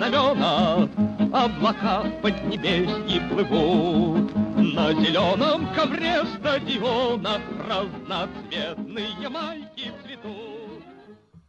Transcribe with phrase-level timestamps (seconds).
[0.00, 0.88] знамена,
[1.32, 4.34] Облака в поднебесье плывут.
[4.74, 10.82] На зеленом ковре стадиона Разноцветные майки цветут.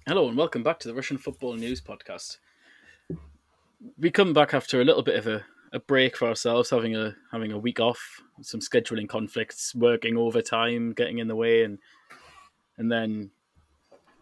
[0.06, 2.40] Hello and welcome back to the Russian Football News Podcast.
[3.98, 7.16] We come back after a little bit of a, a break for ourselves, having a
[7.32, 11.80] having a week off, some scheduling conflicts, working overtime, getting in the way, and
[12.78, 13.32] and then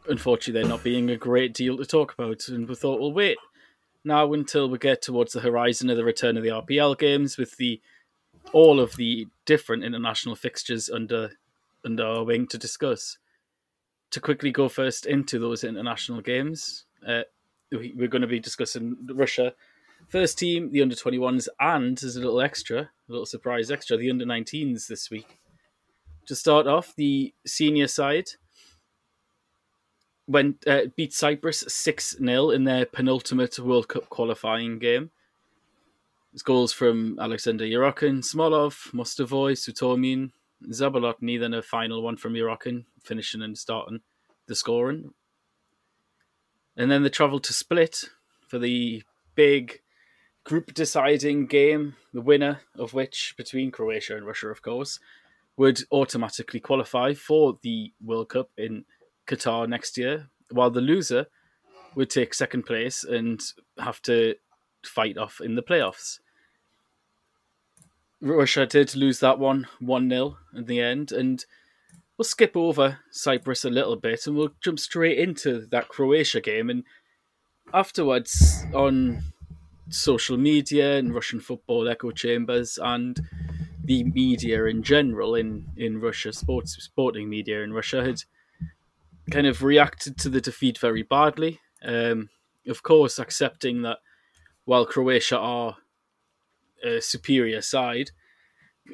[0.07, 2.47] unfortunately there not being a great deal to talk about.
[2.49, 3.37] And we thought, we'll wait
[4.04, 7.56] now until we get towards the horizon of the return of the RPL games with
[7.56, 7.80] the
[8.52, 11.32] all of the different international fixtures under
[11.84, 13.18] under our wing to discuss.
[14.12, 17.22] To quickly go first into those international games, uh,
[17.70, 19.54] we, we're going to be discussing Russia
[20.08, 24.10] first team, the under 21s, and as a little extra, a little surprise extra, the
[24.10, 25.38] under 19s this week.
[26.26, 28.30] To start off, the senior side
[30.30, 35.10] went uh, beat Cyprus 6 0 in their penultimate World Cup qualifying game.
[36.32, 40.30] It's goals from Alexander Yerokhin, Smolov, Mostovoy, Sutormin,
[40.68, 44.00] Zabolotny, then a final one from Yerokhin, finishing and starting
[44.46, 45.12] the scoring.
[46.76, 48.04] And then the travel to Split
[48.46, 49.02] for the
[49.34, 49.80] big
[50.44, 55.00] group deciding game, the winner of which, between Croatia and Russia, of course,
[55.56, 58.84] would automatically qualify for the World Cup in
[59.30, 61.26] Qatar next year, while the loser
[61.94, 63.40] would take second place and
[63.78, 64.34] have to
[64.84, 66.18] fight off in the playoffs.
[68.20, 71.44] Russia did lose that one 1 0 in the end, and
[72.16, 76.68] we'll skip over Cyprus a little bit and we'll jump straight into that Croatia game.
[76.68, 76.84] And
[77.72, 79.22] afterwards, on
[79.88, 83.18] social media and Russian football echo chambers and
[83.82, 88.22] the media in general in, in Russia, sports sporting media in Russia had
[89.30, 91.60] kind of reacted to the defeat very badly.
[91.82, 92.28] Um,
[92.66, 93.98] of course, accepting that
[94.64, 95.76] while Croatia are
[96.84, 98.10] a superior side,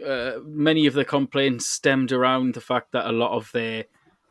[0.04, 3.84] uh, many of the complaints stemmed around the fact that a lot of their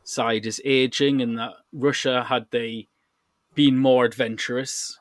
[0.04, 2.88] side is aging and that Russia, had they
[3.54, 4.98] been more adventurous,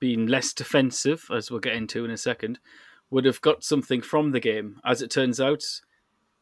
[0.00, 2.58] been less defensive, as we'll get into in a second,
[3.10, 4.80] would have got something from the game.
[4.84, 5.62] As it turns out,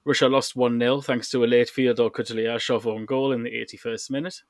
[0.05, 4.43] Russia lost 1 0 thanks to a late Fyodor Kudryashov goal in the 81st minute.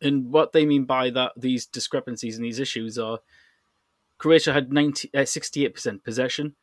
[0.00, 3.20] And what they mean by that, these discrepancies and these issues are
[4.18, 6.54] Croatia had 90, uh, 68% possession,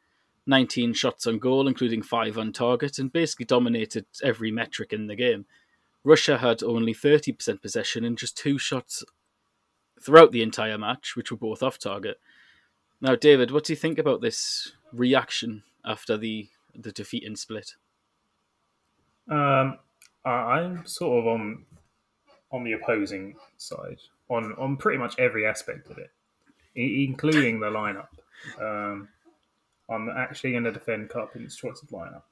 [0.45, 5.15] 19 shots on goal, including five on target, and basically dominated every metric in the
[5.15, 5.45] game.
[6.03, 9.03] Russia had only 30% possession and just two shots
[10.01, 12.17] throughout the entire match, which were both off target.
[13.01, 16.49] Now, David, what do you think about this reaction after the
[16.81, 17.75] the defeat in Split?
[19.29, 19.77] Um,
[20.25, 21.65] I'm sort of on
[22.51, 26.11] on the opposing side on on pretty much every aspect of it,
[26.75, 28.07] including the lineup.
[28.59, 29.07] Um,
[29.89, 32.23] I'm actually going to defend Karpin's choice of lineup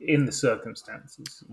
[0.00, 1.44] in the circumstances.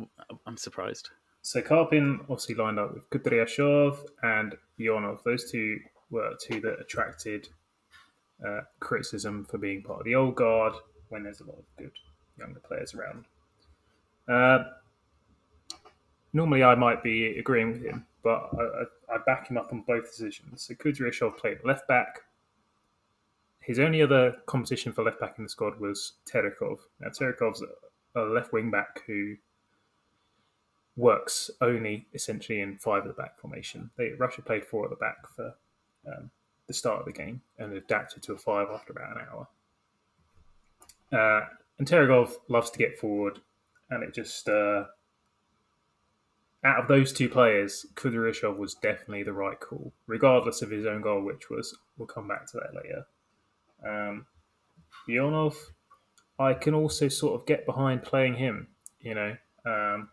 [0.46, 1.10] I'm surprised.
[1.42, 5.24] So Karpin obviously lined up with Kudryashov and Ionov.
[5.24, 7.50] Those two were two that attracted
[8.46, 10.74] uh, criticism for being part of the old guard
[11.10, 11.92] when there's a lot of good
[12.38, 13.26] younger players around.
[14.28, 14.70] Uh,
[16.34, 18.64] normally, I might be agreeing with him, but I,
[19.12, 20.64] I, I back him up on both decisions.
[20.64, 22.22] So Kudryashov played left back.
[23.60, 26.80] His only other competition for left back in the squad was Terekov.
[27.00, 27.64] Now, Terekov's
[28.16, 29.36] a left wing back who
[30.96, 33.90] works only essentially in five at the back formation.
[33.98, 35.54] They, Russia played four at the back for
[36.08, 36.30] um,
[36.68, 39.48] the start of the game and adapted to a five after about an hour.
[41.12, 41.46] Uh,
[41.80, 43.40] and Teregov loves to get forward,
[43.90, 44.86] and it just uh,
[46.64, 51.02] out of those two players, Kudryashov was definitely the right call, regardless of his own
[51.02, 53.06] goal, which was we'll come back to that later.
[53.86, 54.26] Um,
[55.10, 55.56] Ionov,
[56.40, 58.68] I can also sort of get behind playing him.
[59.02, 60.10] You know, um,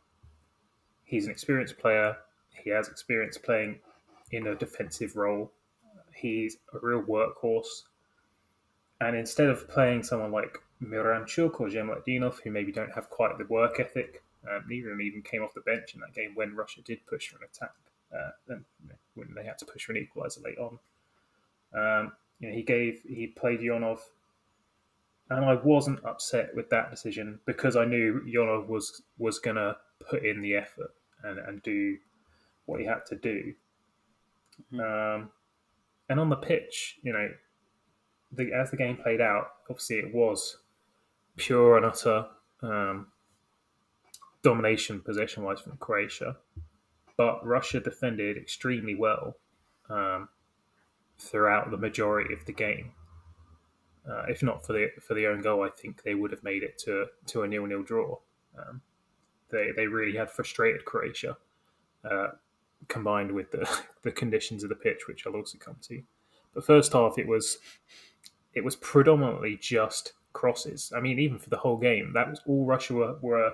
[1.05, 2.17] he's an experienced player.
[2.53, 3.79] He has experience playing
[4.33, 5.53] in a defensive role.
[6.15, 7.85] He's a real workhorse.
[9.01, 13.45] And instead of playing someone like Miranchuk or Zhemaletdinov, who maybe don't have quite the
[13.47, 14.23] work ethic.
[14.51, 17.05] Um, neither of them even came off the bench in that game when Russia did
[17.07, 17.75] push for an attack,
[18.15, 18.65] uh, and
[19.15, 20.79] when they had to push for an equaliser late on.
[21.75, 24.01] Um, you know, he gave he played Ionov,
[25.29, 29.77] and I wasn't upset with that decision because I knew Ionov was was gonna
[30.09, 30.93] put in the effort
[31.23, 31.99] and, and do
[32.65, 33.53] what he had to do.
[34.73, 34.81] Mm-hmm.
[34.81, 35.31] Um,
[36.09, 37.29] and on the pitch, you know,
[38.33, 40.57] the, as the game played out, obviously it was
[41.41, 42.27] pure and utter
[42.63, 43.09] um,
[44.43, 46.37] domination possession wise from Croatia.
[47.17, 49.37] But Russia defended extremely well.
[49.91, 50.29] um,
[51.19, 52.93] throughout the majority of the game.
[54.11, 56.63] Uh, if not for the for the own goal, I think they would have made
[56.63, 58.19] it to to a nil nil draw.
[58.59, 58.83] Um,
[59.51, 61.37] they they really had frustrated Croatia,
[62.11, 62.29] uh,
[62.89, 63.69] combined with the
[64.03, 66.03] the conditions of the pitch, which I'll also come to.
[66.55, 67.59] But first half, it was
[68.55, 70.93] it was predominantly just crosses.
[70.95, 73.53] I mean, even for the whole game, that was all Russia were, were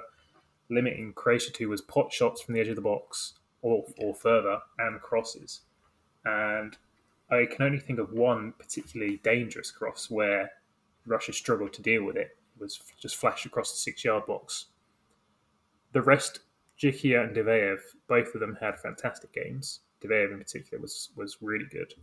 [0.69, 4.59] limiting Croatia to was pot shots from the edge of the box or or further
[4.79, 5.63] and crosses.
[6.25, 6.77] And
[7.31, 10.51] I can only think of one particularly dangerous cross where
[11.07, 12.37] Russia struggled to deal with it.
[12.57, 14.67] It was just flashed across the six yard box.
[15.93, 16.41] The rest,
[16.81, 17.79] Dzhikiya and Diveev,
[18.09, 19.81] both of them had fantastic games.
[20.03, 21.95] Diveev in particular was was really good.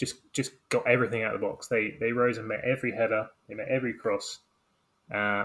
[0.00, 1.66] Just just got everything out of the box.
[1.68, 3.28] They they rose and met every header.
[3.46, 4.38] They met every cross.
[5.12, 5.44] Uh,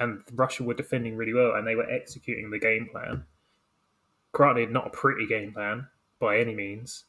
[0.00, 3.24] and Russia were defending really well, and they were executing the game plan.
[4.32, 5.86] Granted, not a pretty game plan
[6.18, 7.04] by any means,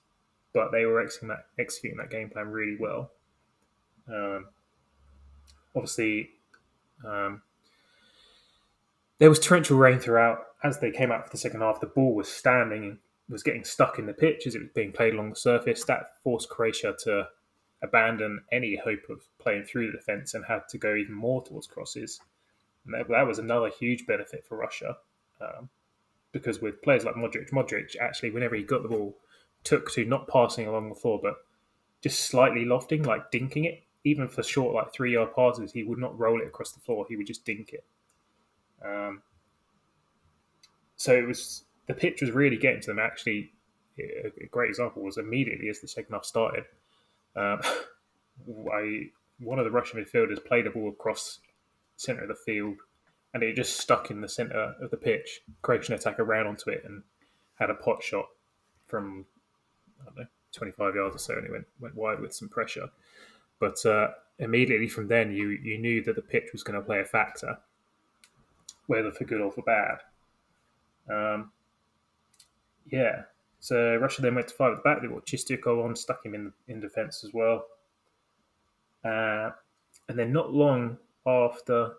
[0.53, 3.09] but they were executing that, executing that game plan really well.
[4.07, 4.45] Um,
[5.75, 6.29] obviously,
[7.03, 7.41] um,
[9.17, 10.39] there was torrential rain throughout.
[10.63, 13.97] As they came out for the second half, the ball was standing, was getting stuck
[13.97, 15.83] in the pitch as it was being played along the surface.
[15.85, 17.27] That forced Croatia to
[17.81, 21.67] abandon any hope of playing through the defence and had to go even more towards
[21.67, 22.19] crosses.
[22.85, 24.97] And that, that was another huge benefit for Russia.
[25.41, 25.69] Um,
[26.31, 29.17] because with players like Modric, Modric actually, whenever he got the ball,
[29.63, 31.35] took to not passing along the floor, but
[32.01, 33.83] just slightly lofting, like dinking it.
[34.03, 37.05] Even for short, like three yard passes, he would not roll it across the floor.
[37.09, 37.83] He would just dink it.
[38.85, 39.23] Um,
[40.95, 42.99] so it was the pitch was really getting to them.
[42.99, 43.51] Actually,
[43.97, 46.65] a great example was immediately as the second half started.
[47.35, 47.61] Um,
[48.71, 49.09] I
[49.39, 51.39] one of the Russian midfielders played a ball across
[51.97, 52.77] centre of the field,
[53.33, 55.41] and it just stuck in the centre of the pitch.
[55.61, 57.03] Croatian attacker ran onto it and
[57.55, 58.27] had a pot shot
[58.87, 59.25] from
[60.01, 62.89] I don't know, 25 yards or so, and it went, went wide with some pressure.
[63.59, 64.09] But uh,
[64.39, 67.57] immediately from then, you, you knew that the pitch was going to play a factor,
[68.87, 69.99] whether for good or for bad.
[71.09, 71.51] Um,
[72.85, 73.23] yeah,
[73.59, 75.01] so Russia then went to five at the back.
[75.01, 77.65] They brought Chistyakov on, stuck him in in defence as well.
[79.03, 79.51] Uh,
[80.07, 81.93] and then not long after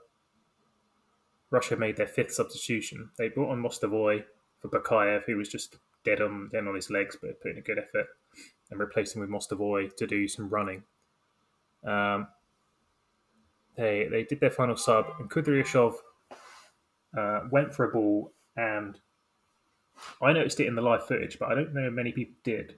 [1.51, 4.25] Russia made their fifth substitution, they brought on Mostovoy
[4.61, 7.79] for Bakayev, who was just dead on dead on his legs, but putting a good
[7.79, 8.07] effort,
[8.71, 10.83] and replacing with Mostovoy to do some running.
[11.85, 12.29] Um,
[13.77, 15.95] they they did their final sub, and Kudryashov
[17.17, 18.99] uh, went for a ball, and
[20.23, 22.77] I noticed it in the live footage, but I don't know many people did.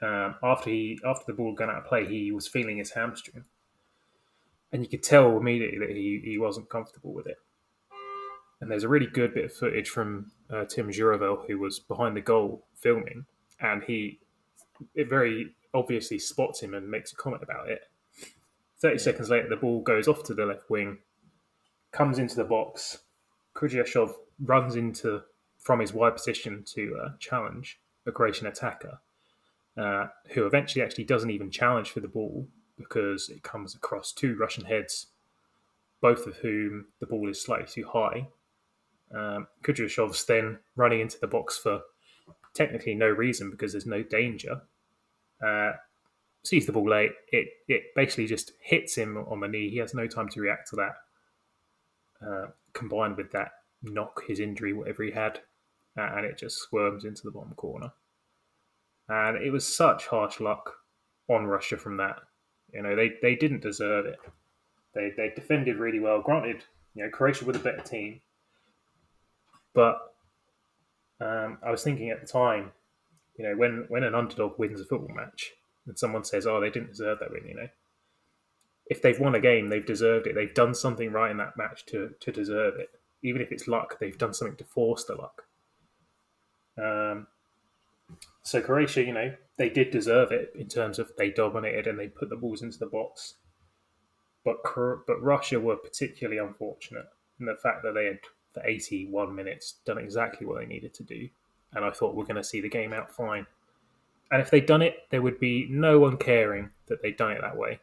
[0.00, 3.44] Um, after he after the ball got out of play, he was feeling his hamstring,
[4.72, 7.38] and you could tell immediately that he, he wasn't comfortable with it.
[8.60, 12.16] And there's a really good bit of footage from uh, Tim Zhuravell, who was behind
[12.16, 13.26] the goal filming,
[13.60, 14.20] and he
[14.94, 17.82] it very obviously spots him and makes a comment about it.
[18.80, 18.98] 30 yeah.
[18.98, 20.98] seconds later, the ball goes off to the left wing,
[21.92, 22.98] comes into the box.
[23.54, 25.22] Kudryashov runs into
[25.68, 29.00] from his wide position to uh, challenge a Croatian attacker,
[29.76, 32.48] uh, who eventually actually doesn't even challenge for the ball
[32.78, 35.08] because it comes across two Russian heads,
[36.00, 38.28] both of whom the ball is slightly too high,
[39.14, 41.82] um, Kudryashov's then running into the box for
[42.54, 44.62] technically no reason because there's no danger.
[45.46, 45.72] Uh,
[46.44, 47.12] sees the ball late.
[47.30, 49.68] It it basically just hits him on the knee.
[49.68, 50.94] He has no time to react to that.
[52.26, 53.50] Uh, combined with that
[53.82, 55.40] knock, his injury, whatever he had,
[56.00, 57.92] and it just squirms into the bottom corner.
[59.08, 60.74] And it was such harsh luck
[61.28, 62.20] on Russia from that.
[62.72, 64.18] You know, they, they didn't deserve it.
[64.94, 66.20] They they defended really well.
[66.20, 66.64] Granted,
[66.94, 68.20] you know, Croatia were the better team,
[69.74, 70.14] but
[71.20, 72.72] um, I was thinking at the time,
[73.38, 75.52] you know, when when an underdog wins a football match
[75.86, 77.68] and someone says, "Oh, they didn't deserve that win," you know,
[78.86, 80.34] if they've won a game, they've deserved it.
[80.34, 82.90] They've done something right in that match to to deserve it.
[83.22, 85.44] Even if it's luck, they've done something to force the luck.
[86.80, 87.26] Um,
[88.42, 92.08] so Croatia, you know, they did deserve it in terms of they dominated and they
[92.08, 93.34] put the balls into the box.
[94.44, 94.62] But
[95.06, 97.06] but Russia were particularly unfortunate
[97.40, 98.20] in the fact that they had
[98.54, 101.28] for 81 minutes, done exactly what they needed to do.
[101.74, 103.46] And I thought we're going to see the game out fine.
[104.30, 107.40] And if they'd done it, there would be no one caring that they'd done it
[107.40, 107.80] that way.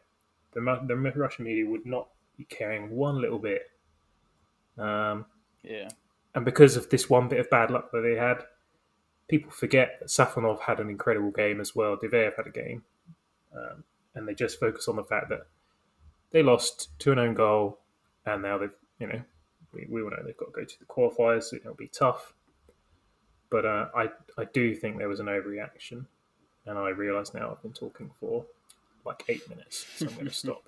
[0.54, 3.70] The, the Russian media would not be caring one little bit.
[4.78, 5.26] Um,
[5.62, 5.88] yeah.
[6.34, 8.44] And because of this one bit of bad luck that they had,
[9.28, 11.96] people forget that Safonov had an incredible game as well.
[11.96, 12.82] Diveev had a game.
[13.54, 15.46] Um, and they just focus on the fact that
[16.30, 17.78] they lost to an own goal
[18.24, 19.22] and now they've, you know,
[19.72, 22.34] we, we all know they've got to go to the qualifiers, so it'll be tough.
[23.50, 26.06] But uh, I I do think there was an overreaction.
[26.66, 28.44] and I realise now I've been talking for
[29.04, 30.64] like eight minutes, so I'm going to stop.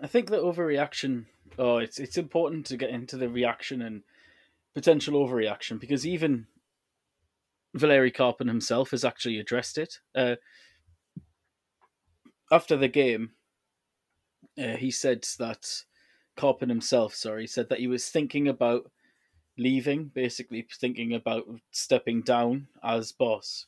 [0.00, 1.24] I think the overreaction.
[1.58, 4.02] Oh, it's it's important to get into the reaction and
[4.74, 6.46] potential overreaction because even
[7.74, 9.98] Valeri Karpin himself has actually addressed it.
[10.14, 10.36] Uh,
[12.50, 13.30] after the game,
[14.62, 15.66] uh, he said that
[16.36, 18.90] Karpin himself, sorry, said that he was thinking about
[19.58, 23.66] leaving, basically thinking about stepping down as boss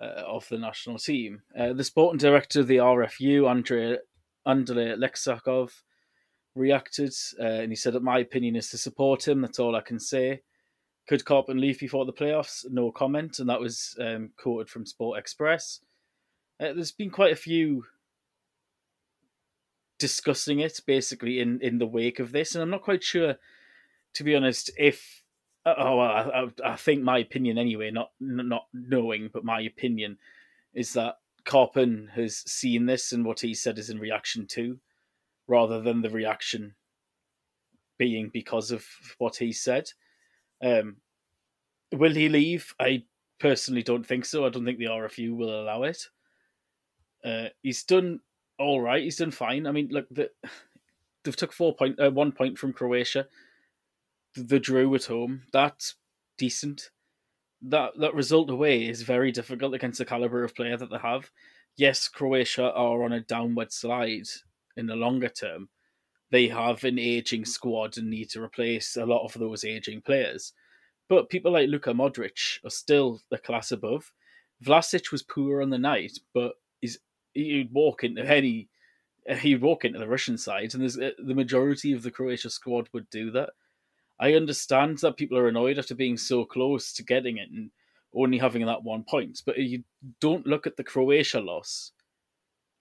[0.00, 1.42] uh, of the national team.
[1.58, 3.98] Uh, the sporting director of the RFU, Andrei
[4.46, 5.70] Andrei Lexakov,
[6.60, 9.40] reacted uh, and he said that my opinion is to support him.
[9.40, 10.42] That's all I can say.
[11.08, 12.64] Could Karpin leave before the playoffs?
[12.70, 15.80] No comment, and that was um, quoted from Sport Express.
[16.60, 17.84] Uh, there's been quite a few
[19.98, 23.36] discussing it basically in, in the wake of this, and I'm not quite sure,
[24.14, 25.24] to be honest, if
[25.66, 26.00] oh well,
[26.64, 30.18] I, I think my opinion anyway, not not knowing, but my opinion
[30.74, 34.78] is that Karpin has seen this and what he said is in reaction to,
[35.50, 36.74] rather than the reaction
[37.98, 38.86] being because of
[39.18, 39.90] what he said.
[40.62, 40.98] Um,
[41.92, 42.72] will he leave?
[42.80, 43.02] I
[43.40, 44.46] personally don't think so.
[44.46, 46.06] I don't think the RFU will allow it.
[47.24, 48.20] Uh, he's done
[48.58, 49.02] all right.
[49.02, 49.66] He's done fine.
[49.66, 50.30] I mean, look, the,
[51.24, 53.26] they've took four point, uh, one point from Croatia.
[54.36, 55.42] The, the drew at home.
[55.52, 55.96] That's
[56.38, 56.90] decent.
[57.62, 61.30] That that result away is very difficult against the caliber of player that they have.
[61.76, 64.28] Yes, Croatia are on a downward slide
[64.80, 65.68] in the longer term.
[66.30, 70.52] They have an aging squad and need to replace a lot of those aging players.
[71.08, 74.12] But people like Luka Modric are still the class above.
[74.64, 76.98] Vlasic was poor on the night, but he's,
[77.34, 78.68] he'd walk into any
[79.38, 83.08] he'd walk into the Russian side, and uh, the majority of the Croatia squad would
[83.10, 83.50] do that.
[84.18, 87.70] I understand that people are annoyed after being so close to getting it and
[88.14, 89.84] only having that one point, but you
[90.20, 91.92] don't look at the Croatia loss.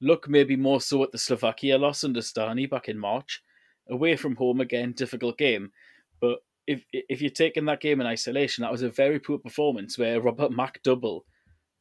[0.01, 3.43] Look maybe more so at the Slovakia loss under Stani back in March.
[3.89, 5.71] Away from home again, difficult game,
[6.21, 9.97] but if if you're taking that game in isolation, that was a very poor performance
[9.97, 11.25] where Robert Mak double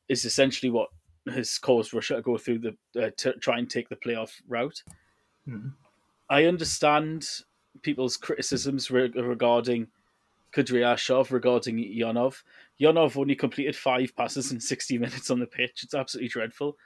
[0.08, 0.88] is essentially what
[1.30, 4.82] has caused Russia to go through the uh, to try and take the playoff route.
[5.44, 5.68] Hmm.
[6.30, 7.28] I understand
[7.82, 9.88] people's criticisms re- regarding
[10.52, 12.42] Kudryashov, regarding Ionov.
[12.80, 15.82] Ionov only completed five passes in 60 minutes on the pitch.
[15.82, 16.76] It's absolutely dreadful.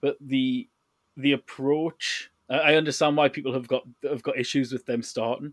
[0.00, 0.68] But the
[1.16, 5.52] the approach, I understand why people have got have got issues with them starting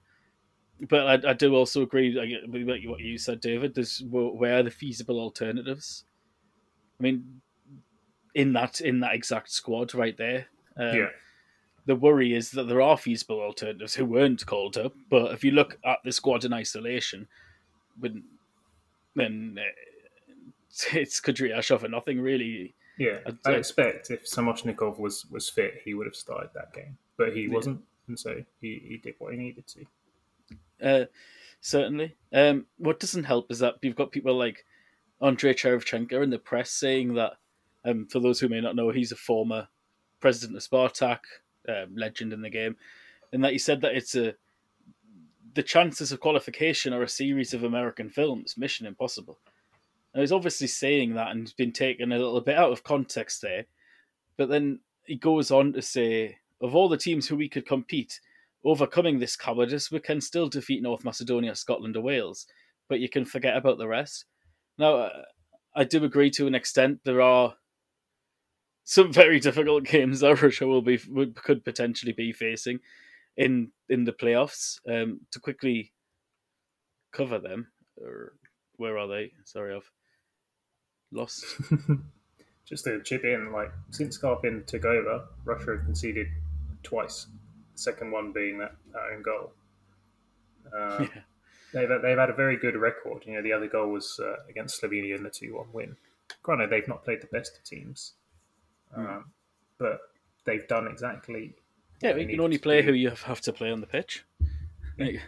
[0.88, 2.16] but I, I, do also agree
[2.48, 3.76] with what you said, David.
[3.76, 6.06] There's where are the feasible alternatives?
[7.00, 7.42] I mean,
[8.34, 10.48] in that in that exact squad right there.
[10.78, 11.08] Um, yeah.
[11.86, 15.52] The worry is that there are feasible alternatives who weren't called up, but if you
[15.52, 17.28] look at the squad in isolation,
[18.00, 18.24] when,
[19.16, 19.64] then uh,
[20.98, 22.76] it's Kudryashov for nothing really.
[23.00, 26.98] Yeah, I, I expect if Samoshnikov was was fit, he would have started that game,
[27.18, 29.86] but he wasn't, and so he, he did what he needed to.
[30.86, 31.06] Uh,
[31.62, 32.16] certainly.
[32.34, 34.66] Um, what doesn't help is that you've got people like
[35.22, 37.34] Andrei Chervichenko in the press saying that,
[37.86, 39.70] um, for those who may not know, he's a former
[40.20, 41.20] president of Spartak,
[41.70, 42.76] um, legend in the game,
[43.32, 44.36] and that he said that it's a
[45.56, 49.40] the chances of qualification are a series of American films, Mission Impossible.
[50.14, 53.66] Now he's obviously saying that and been taken a little bit out of context there,
[54.38, 58.20] but then he goes on to say, of all the teams who we could compete,
[58.64, 62.46] overcoming this cowardice, we can still defeat North Macedonia, Scotland, or Wales,
[62.88, 64.26] but you can forget about the rest.
[64.78, 65.22] Now, uh,
[65.76, 67.00] I do agree to an extent.
[67.04, 67.56] There are
[68.84, 72.80] some very difficult games that Russia will be could potentially be facing
[73.38, 74.80] in in the playoffs.
[74.88, 75.94] Um, to quickly
[77.12, 78.34] cover them, or
[78.78, 79.32] where are they?
[79.44, 79.92] Sorry, I've
[81.12, 81.46] lost.
[82.66, 86.28] Just to chip in, like since Karpin took over, Russia have conceded
[86.84, 87.26] twice
[87.74, 89.52] The second one being that, that own goal.
[90.72, 91.22] Uh, yeah.
[91.74, 93.24] they've, they've had a very good record.
[93.26, 95.96] You know, the other goal was uh, against Slovenia in the 2 1 win.
[96.44, 98.14] Granted, they've not played the best of teams,
[98.96, 99.26] um,
[99.80, 100.00] but
[100.46, 101.56] they've done exactly.
[102.02, 104.24] Yeah, you can only play who you have to play on the pitch.
[105.00, 105.20] and, they've,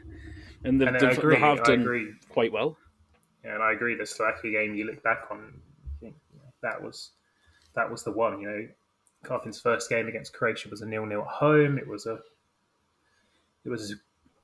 [0.63, 2.77] and they've, agree, they have done quite well.
[3.43, 3.95] Yeah, and I agree.
[3.95, 5.59] The Slovakia game, you look back on,
[6.61, 7.11] that was
[7.75, 8.39] that was the one.
[8.41, 8.67] You know,
[9.23, 11.77] Karpin's first game against Croatia was a nil-nil at home.
[11.77, 12.19] It was a
[13.65, 13.95] it was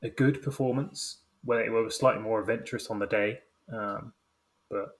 [0.03, 3.39] a good performance where it was slightly more adventurous on the day,
[3.71, 4.13] um,
[4.69, 4.99] but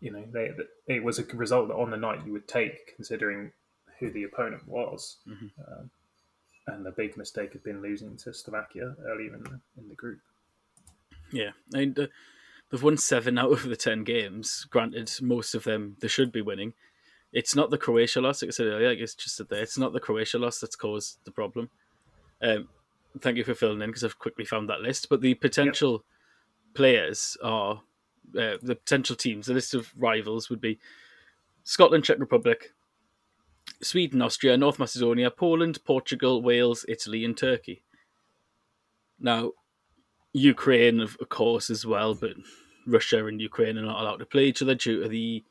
[0.00, 0.50] you know they,
[0.86, 3.52] it was a result that on the night you would take considering
[3.98, 5.18] who the opponent was.
[5.28, 5.46] Mm-hmm.
[5.66, 5.90] Um,
[6.66, 10.18] and the big mistake had been losing to Slovakia earlier in the, in the group.
[11.30, 12.06] Yeah, and uh,
[12.74, 14.66] they've won seven out of the ten games.
[14.68, 16.72] Granted, most of them they should be winning.
[17.32, 18.88] It's not the Croatia loss, like I said earlier.
[18.88, 19.62] Like it's just there.
[19.62, 21.70] It's not the Croatia loss that's caused the problem.
[22.42, 22.68] Um,
[23.20, 25.08] thank you for filling in because I've quickly found that list.
[25.08, 26.74] But the potential yep.
[26.74, 27.82] players are
[28.36, 29.46] uh, the potential teams.
[29.46, 30.80] The list of rivals would be
[31.62, 32.72] Scotland, Czech Republic,
[33.82, 37.82] Sweden, Austria, North Macedonia, Poland, Portugal, Wales, Italy, and Turkey.
[39.20, 39.52] Now,
[40.32, 42.32] Ukraine, of course, as well, but
[42.86, 45.44] Russia and Ukraine are not allowed to play each other due to the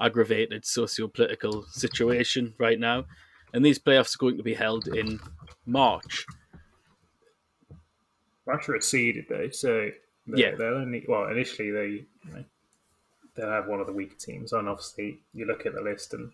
[0.00, 3.04] aggravated socio-political situation right now.
[3.52, 5.20] And these playoffs are going to be held in
[5.66, 6.26] March.
[8.46, 9.90] Russia are seeded though, so
[10.26, 12.44] yeah, they're only well initially they you know,
[13.34, 16.32] they'll have one of the weaker teams, and obviously you look at the list and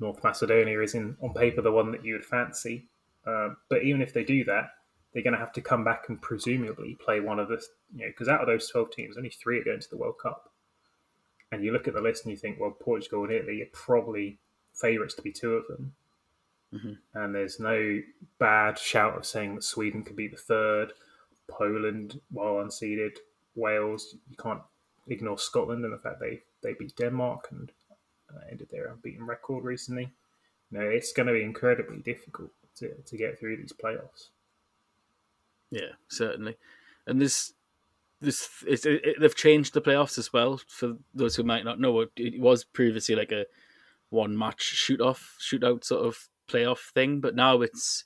[0.00, 2.88] North Macedonia is in on paper the one that you would fancy.
[3.26, 4.70] Uh, but even if they do that,
[5.12, 7.62] they're going to have to come back and presumably play one of the,
[7.94, 10.18] you know, because out of those 12 teams, only three are going to the World
[10.22, 10.50] Cup.
[11.50, 14.38] And you look at the list and you think, well, Portugal and Italy are probably
[14.72, 15.92] favourites to be two of them.
[16.74, 16.92] Mm-hmm.
[17.14, 18.00] And there's no
[18.38, 20.92] bad shout of saying that Sweden could be the third,
[21.48, 23.18] Poland, while unseeded,
[23.54, 24.16] Wales.
[24.30, 24.62] You can't
[25.08, 27.70] ignore Scotland and the fact they, they beat Denmark and
[28.34, 30.10] uh, ended their unbeaten record recently.
[30.70, 34.28] You know, it's going to be incredibly difficult to, to get through these playoffs.
[35.72, 36.56] Yeah, certainly.
[37.06, 37.54] And this
[38.20, 40.60] this it, it, they've changed the playoffs as well.
[40.68, 43.46] For those who might not know, it, it was previously like a
[44.10, 48.04] one match shoot off, shootout sort of playoff thing, but now it's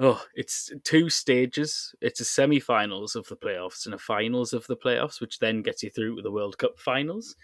[0.00, 1.94] oh, it's two stages.
[2.00, 5.84] It's a semi-finals of the playoffs and a finals of the playoffs, which then gets
[5.84, 7.36] you through to the World Cup finals.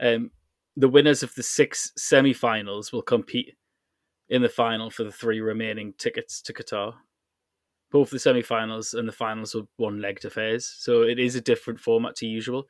[0.00, 0.32] Um,
[0.76, 3.56] the winners of the six semi-finals will compete
[4.28, 6.94] in the final for the three remaining tickets to Qatar
[7.90, 11.80] both the semi-finals and the finals were one legged affairs, so it is a different
[11.80, 12.66] format to usual.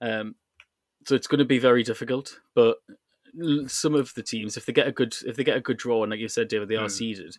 [0.00, 0.34] Um,
[1.06, 2.78] so it's going to be very difficult, but
[3.66, 6.02] some of the teams, if they get a good, if they get a good draw,
[6.02, 6.90] and like you said, David, they are mm.
[6.90, 7.36] seeded.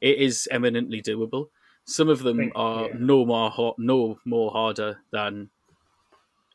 [0.00, 1.48] It is eminently doable.
[1.86, 2.94] Some of them think, are yeah.
[2.98, 5.50] no more no more harder than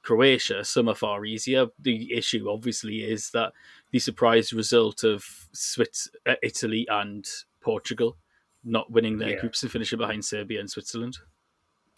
[0.01, 0.63] Croatia.
[0.63, 1.67] Some are far easier.
[1.79, 3.53] The issue, obviously, is that
[3.91, 5.23] the surprise result of
[5.53, 7.27] Swiss, uh, Italy, and
[7.61, 8.17] Portugal
[8.63, 9.39] not winning their yeah.
[9.39, 11.17] groups and finishing behind Serbia and Switzerland.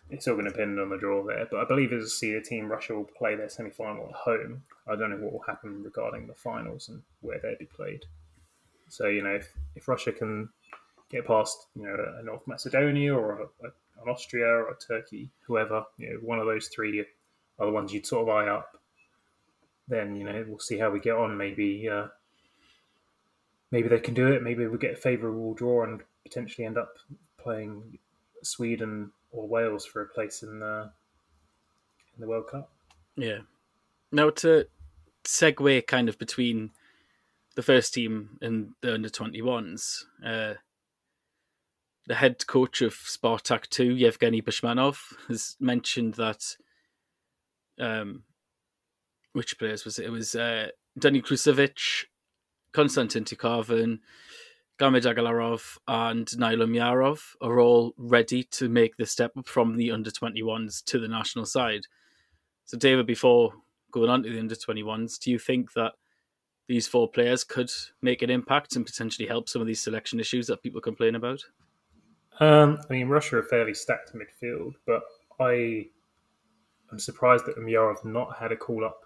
[0.10, 2.43] It's all going to depend on the draw there, but I believe as a seeded
[2.43, 4.63] team, Russia will play their semi final at home.
[4.88, 8.04] I don't know what will happen regarding the finals and where they'll be played.
[8.89, 10.50] So, you know, if, if Russia can
[11.10, 13.71] get past, you know, a North Macedonia or a, a,
[14.04, 17.93] an Austria or a Turkey, whoever, you know, one of those three are the ones
[17.93, 18.78] you'd sort of eye up,
[19.88, 21.38] then, you know, we'll see how we get on.
[21.38, 22.08] Maybe, uh,
[23.71, 24.43] maybe they can do it.
[24.43, 26.97] Maybe we get a favourable draw and potentially end up
[27.38, 27.97] playing
[28.43, 30.91] Sweden or Wales for a place in the
[32.15, 32.71] in the World Cup.
[33.15, 33.39] Yeah.
[34.12, 34.67] Now to
[35.23, 36.71] segue kind of between
[37.55, 40.55] the first team and the under twenty ones, uh,
[42.07, 46.55] the head coach of Spartak two, Yevgeny Bushmanov, has mentioned that
[47.79, 48.23] um,
[49.34, 50.05] which players was it?
[50.05, 52.05] It was uh, Danny Khlusevich,
[52.73, 53.99] Konstantin Tyukavin,
[54.81, 60.09] Gamid Agalarov and Nail Umyarov are all ready to make the step from the under
[60.09, 61.81] 21s to the national side.
[62.65, 63.53] So, David, before
[63.91, 65.91] going on to the under 21s, do you think that
[66.67, 67.69] these four players could
[68.01, 71.43] make an impact and potentially help some of these selection issues that people complain about?
[72.39, 75.03] Um, I mean, Russia are fairly stacked midfield, but
[75.39, 75.89] I
[76.91, 79.01] am surprised that Myarov not had a call up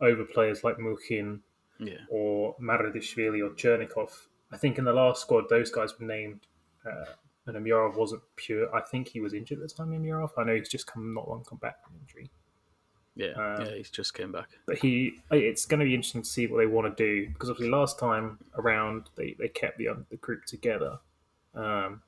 [0.00, 1.40] over players like Mukhin
[1.78, 1.98] yeah.
[2.08, 6.46] or Maradishvili or Chernikov I think in the last squad, those guys were named.
[6.86, 7.12] Uh,
[7.46, 8.74] and Myarov wasn't pure.
[8.74, 9.90] I think he was injured at the time.
[9.90, 10.30] Myarov.
[10.38, 12.30] I know he's just come not long come back from injury.
[13.16, 14.48] Yeah, um, yeah, he's just came back.
[14.66, 17.48] But he, it's going to be interesting to see what they want to do because
[17.48, 20.98] obviously last time around they, they kept the the group together,
[21.54, 22.02] um,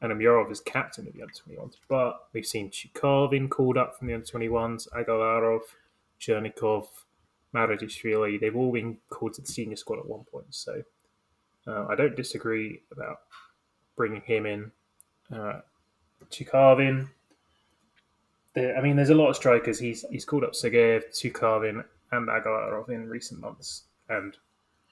[0.00, 1.76] and Myarov is captain of the under twenty ones.
[1.88, 5.60] But we've seen Tyukavin called up from the under twenty ones, Agalarov,
[6.20, 6.88] Chernikov,
[7.54, 8.40] Maradishvili.
[8.40, 10.46] They've all been called to the senior squad at one point.
[10.50, 10.82] So
[11.66, 13.18] uh, I don't disagree about
[13.96, 14.70] bringing him in.
[15.32, 15.60] Uh,
[16.30, 17.08] Tyukavin.
[18.56, 19.78] I mean, there's a lot of strikers.
[19.78, 24.36] He's he's called up Sergeyev, Tyukavin, and Agalarov in recent months, and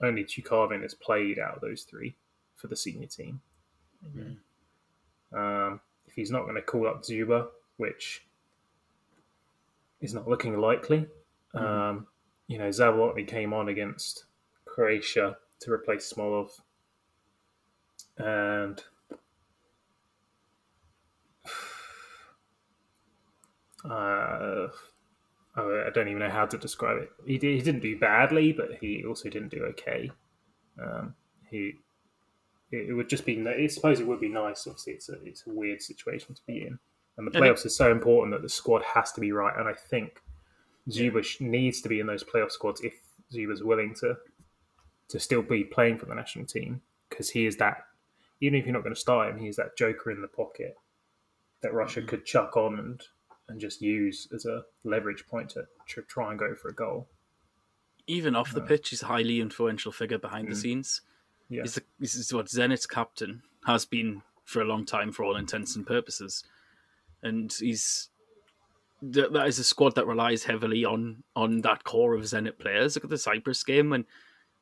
[0.03, 2.17] only Tyukavin has played out of those three
[2.57, 3.41] for the senior team.
[4.07, 5.39] Mm-hmm.
[5.39, 8.25] Um, if he's not going to call up Dzyuba, which
[10.01, 11.07] is not looking likely,
[11.55, 11.59] mm-hmm.
[11.59, 12.07] um,
[12.47, 14.25] you know, Zabolotny came on against
[14.65, 16.51] Croatia to replace Smolov.
[18.19, 18.83] And
[23.91, 24.69] uh,
[25.57, 27.11] I don't even know how to describe it.
[27.27, 30.11] He did, he didn't do badly, but he also didn't do okay.
[30.83, 31.15] Um,
[31.49, 31.75] he
[32.73, 33.45] it, it would just be.
[33.47, 34.67] I suppose it would be nice.
[34.67, 36.79] Obviously, it's a it's a weird situation to be in,
[37.19, 39.55] and the playoffs is so important that the squad has to be right.
[39.59, 40.21] And I think
[40.89, 42.95] Dzyuba sh- needs to be in those playoff squads if
[43.33, 44.17] Dzyuba's willing to
[45.11, 47.85] to still be playing for the national team because he is that.
[48.41, 50.77] Even if you're not going to start him, he's that joker in the pocket
[51.61, 53.03] that Russia could chuck on and
[53.49, 57.09] and just use as a leverage point to, to try and go for a goal.
[58.07, 58.67] Even off the Yeah.
[58.69, 60.61] pitch, he's a highly influential figure behind the Mm.
[60.63, 61.01] scenes.
[61.49, 65.25] Yeah, He's, the, this is what Zenit's captain has been for a long time, for
[65.25, 66.45] all intents and purposes,
[67.25, 68.09] and he's
[69.13, 72.95] th- that is a squad that relies heavily on on that core of Zenit players.
[72.95, 74.07] Look at the Cyprus game when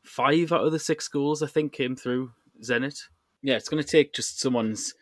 [0.05, 2.33] five out of the six goals I think came through
[2.63, 2.99] Zenit.
[3.43, 4.95] Yeah, it's going to take just someone's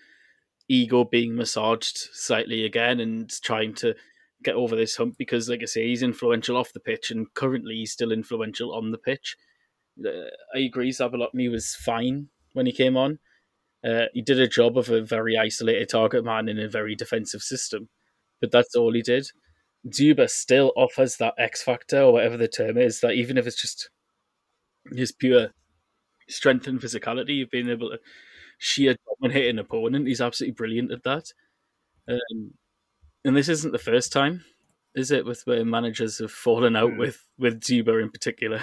[0.69, 3.95] ego being massaged slightly again and trying to
[4.43, 7.77] get over this hump because, like I say, he's influential off the pitch and currently
[7.77, 9.37] he's still influential on the pitch.
[10.05, 13.19] Uh, I agree, Zabolotny was fine when he came on.
[13.87, 17.43] Uh, he did a job of a very isolated target man in a very defensive
[17.43, 17.89] system,
[18.41, 19.29] but that's all he did.
[19.87, 23.61] Dzyuba still offers that X factor or whatever the term is, that even if it's
[23.61, 23.91] just
[24.95, 25.49] his pure
[26.29, 27.99] strength and physicality, you've been able to
[28.59, 30.07] sheer dominate an opponent.
[30.07, 31.33] He's absolutely brilliant at that.
[32.09, 32.55] Um,
[33.25, 34.45] and this isn't the first time,
[34.95, 36.99] is it, with where managers have fallen out Hmm.
[36.99, 38.63] with with Dzyuba in particular?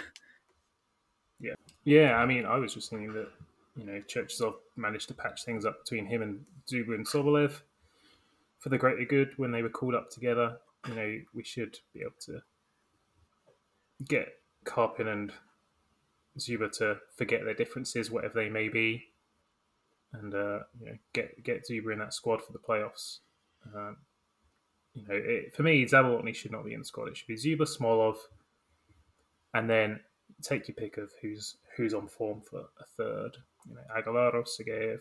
[1.40, 2.16] Yeah, yeah.
[2.16, 3.30] I mean, I was just thinking that
[3.76, 7.62] you know Cherchesov managed to patch things up between him and Dzyuba and Sobolev
[8.60, 10.58] for the greater good when they were called up together.
[10.88, 12.40] You know, we should be able to
[14.06, 14.30] get
[14.66, 15.34] Karpin and
[16.38, 19.06] Dzyuba to forget their differences, whatever they may be,
[20.14, 23.20] and uh, you know get get Dzyuba in that squad for the playoffs.
[23.74, 23.98] Um,
[24.94, 27.08] you know, it, for me, Zabolotny should not be in the squad.
[27.08, 28.18] It should be Dzyuba, Smolov,
[29.54, 30.00] and then
[30.42, 33.38] take your pick of who's who's on form for a third.
[33.68, 35.00] You know, Aguilar, Sergeyev,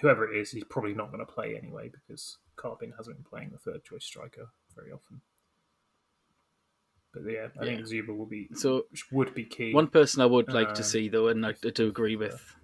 [0.00, 3.50] whoever it is, he's probably not going to play anyway because Karpin hasn't been playing
[3.50, 5.20] the third choice striker very often.
[7.12, 7.76] But yeah, I Yeah.
[7.76, 10.84] think Dzyuba will be So would be key one person I would like to Um,
[10.84, 12.56] see though, and I, I do agree with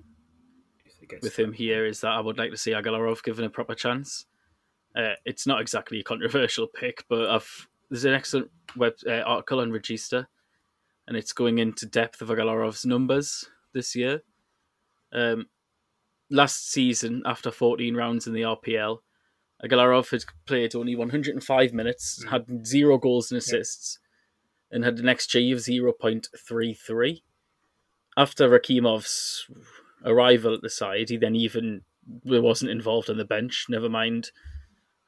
[0.85, 3.45] if it gets with him here is that I would like to see Agalarov given
[3.45, 4.27] a proper chance.
[4.95, 9.61] Uh, it's not exactly a controversial pick, but I've there's an excellent web uh, article
[9.61, 10.29] on Register,
[11.07, 14.23] and it's going into depth of Agalarov's numbers this year.
[15.13, 15.47] Um,
[16.31, 18.99] last season, after 14 rounds in the RPL,
[19.65, 22.31] Agalarov had played only 105 minutes, Mm.
[22.31, 23.99] had zero goals and assists,
[24.71, 27.23] and had an XG of 0.33.
[28.17, 29.47] After Rakimov's
[30.05, 31.83] arrival at the side, he then even
[32.25, 34.31] wasn't involved on the bench, never mind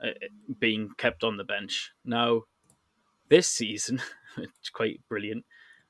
[0.02, 0.10] uh,
[0.58, 1.92] being kept on the bench.
[2.04, 2.42] Now,
[3.28, 4.00] this season,
[4.36, 5.44] it's quite brilliant.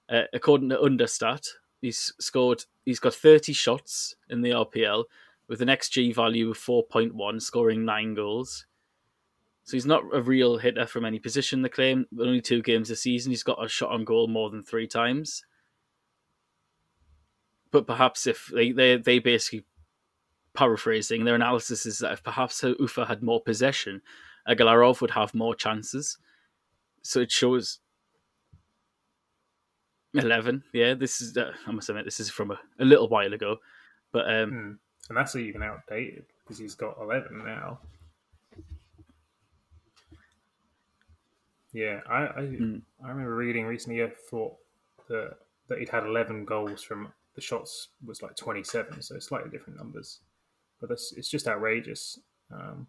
[0.09, 1.46] Uh, according to Understat,
[1.81, 2.64] he's scored.
[2.85, 5.04] He's got 30 shots in the RPL
[5.48, 8.66] with an XG value of 4.1, scoring nine goals.
[9.68, 11.61] So he's not a real hitter from any position.
[11.61, 14.48] The claim, but only two games this season, he's got a shot on goal more
[14.48, 15.44] than three times.
[17.70, 19.66] But perhaps if they they, they basically
[20.54, 24.00] paraphrasing their analysis is that if perhaps Ufa had more possession,
[24.48, 26.16] Agalarov would have more chances.
[27.02, 27.81] So it shows
[30.14, 30.64] eleven.
[30.72, 33.59] Yeah, this is uh, I must admit this is from a, a little while ago,
[34.12, 34.72] but um, Hmm.
[35.11, 37.81] and that's even outdated because he's got eleven now.
[41.72, 42.78] Yeah, I I, Hmm.
[43.04, 44.02] I remember reading recently.
[44.02, 44.57] I thought
[45.09, 45.37] that
[45.68, 49.78] that he'd had eleven goals from the shots was like twenty seven, so slightly different
[49.78, 50.20] numbers.
[50.81, 52.18] But that's it's just outrageous.
[52.50, 52.87] Um,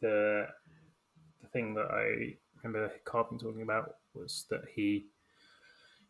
[0.00, 0.48] the
[1.42, 5.06] the thing that I remember Karpin talking about was that he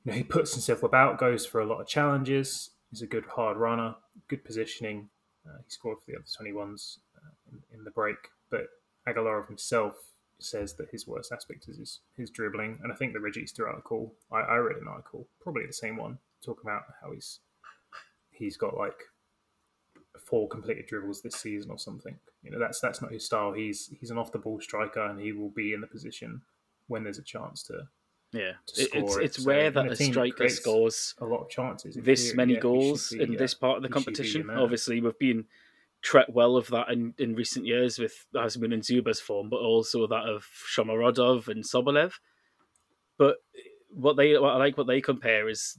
[0.05, 2.71] you know, he puts himself about, goes for a lot of challenges.
[2.91, 3.95] He's a good hard runner,
[4.29, 5.11] good positioning.
[5.47, 8.17] Uh, he scored for the other 21s uh, in, in the break.
[8.51, 8.67] But
[9.07, 9.97] Agalarov himself
[10.43, 12.79] says that his worst aspect is his, his dribbling.
[12.83, 16.19] And I think the Register article, I, I read an article, probably the same one,
[16.45, 17.41] talking about how he's
[18.31, 18.99] he's got like
[20.19, 22.17] four completed dribbles this season or something.
[22.43, 23.53] You know, that's that's not his style.
[23.53, 26.43] He's he's an off the ball striker, and he will be in the position
[26.89, 27.89] when there's a chance to
[28.33, 29.23] yeah, to it's it.
[29.23, 31.97] it's So rare that a a team that striker scores a lot of chances.
[31.97, 34.05] This theory, many yeah, goals be, in uh, this part of the he should be
[34.05, 34.51] competition.
[34.51, 35.45] Obviously, we've been
[36.03, 40.07] tread well of that in, in recent years with Azmoun and Dzyuba's form, but also
[40.07, 42.15] that of Shomurodov and Sobolev.
[43.19, 43.37] But
[43.91, 45.79] what they what I like what they compare is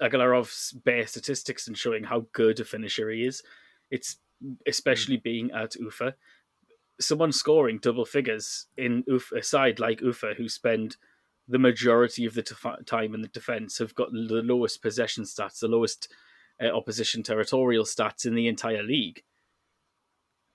[0.00, 3.42] Agalarov's bare statistics and showing how good a finisher he is.
[3.90, 4.16] It's
[4.66, 5.22] especially Hmm.
[5.22, 6.14] being at Ufa.
[6.98, 10.96] someone scoring double figures in Ufa, a side like Ufa, who spend
[11.48, 15.60] the majority of the def- time in the defense, have got the lowest possession stats,
[15.60, 16.12] the lowest
[16.62, 19.22] uh, opposition territorial stats in the entire league.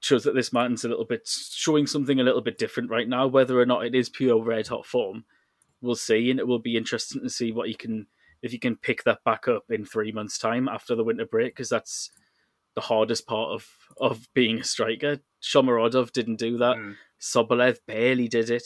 [0.06, 3.26] Shows that this mountain's a little bit showing something a little bit different right now.
[3.26, 5.26] Whether or not it is pure red hot form,
[5.82, 8.06] we'll see, and it will be interesting to see what you can
[8.44, 11.56] if you can pick that back up in three months' time after the winter break,
[11.56, 12.12] because that's
[12.76, 13.68] the hardest part of
[14.00, 15.18] of being a striker.
[15.42, 16.76] Shomurodov didn't do that.
[16.78, 16.96] Mm.
[17.20, 18.64] Sobolev barely did it.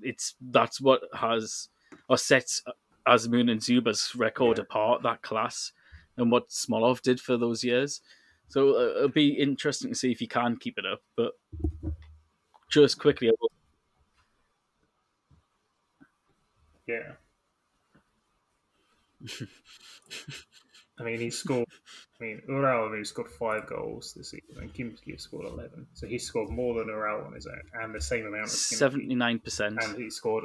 [0.00, 1.68] It's that's what has
[2.08, 2.62] or sets
[3.06, 4.62] Azmoun and Dzyuba's record Yeah.
[4.62, 5.02] apart.
[5.02, 5.72] That class
[6.16, 8.00] and what Smolov did for those years.
[8.50, 11.00] So uh, it'll be interesting to see if he can keep it up.
[11.16, 11.32] But
[12.70, 13.50] just quickly, I will-
[16.86, 17.12] Yeah.
[20.98, 21.66] I mean, he scored.
[22.20, 25.86] I mean, Ural he scored five goals this season, and Kimski scored eleven.
[25.94, 29.14] So he scored more than Ural on his own, and the same amount of seventy
[29.14, 30.44] nine percent And he scored.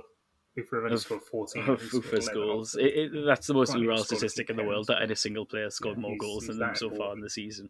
[0.58, 1.68] Ufa scored fourteen.
[1.68, 2.76] of Ufa's goals.
[2.76, 5.02] It, it, that's the most Right, Ural scored a few statistic in the world that
[5.02, 7.30] any single player scored Yeah, more he's- goals he's than them so far in the
[7.30, 7.70] season.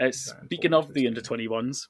[0.00, 1.88] Uh, speaking of the under 21s,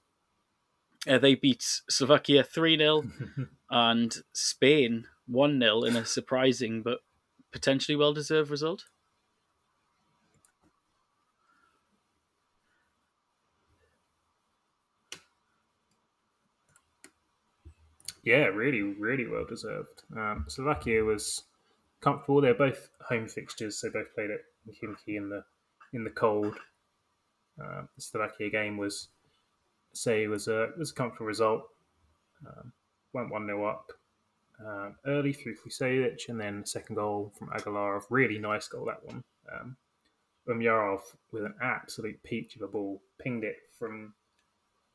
[1.09, 3.05] uh, they beat Slovakia three 0
[3.71, 7.01] and Spain one 0 in a surprising but
[7.53, 8.85] potentially well deserved result.
[18.23, 20.03] Yeah, really, really well deserved.
[20.17, 21.45] Um, Slovakia was
[22.01, 22.41] comfortable.
[22.41, 23.81] They're both home fixtures.
[23.81, 24.41] They both played at
[25.07, 25.45] in the
[25.93, 26.59] in the cold.
[27.61, 29.09] Um, the Slovakia game was
[29.93, 31.63] say was a was a comfortable result.
[32.47, 32.73] Um,
[33.13, 33.93] went one 0 up
[34.65, 38.05] um, early through Khlusevich, and then the second goal from Agalarov.
[38.11, 39.23] Really nice goal that one.
[39.53, 39.77] Um,
[40.49, 41.01] Umyarov
[41.33, 44.15] with an absolute peach of a ball pinged it from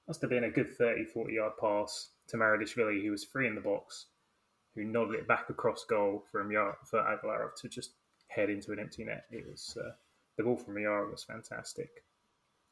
[0.08, 3.56] must have been a good 30, 40 yard pass to Maradishvili, who was free in
[3.56, 4.08] the box,
[4.76, 7.92] who nodded it back across goal for Umyar, for Agalarov to just
[8.28, 9.26] head into an empty net.
[9.32, 9.92] It was uh,
[10.38, 12.04] the ball from Umyarov was fantastic,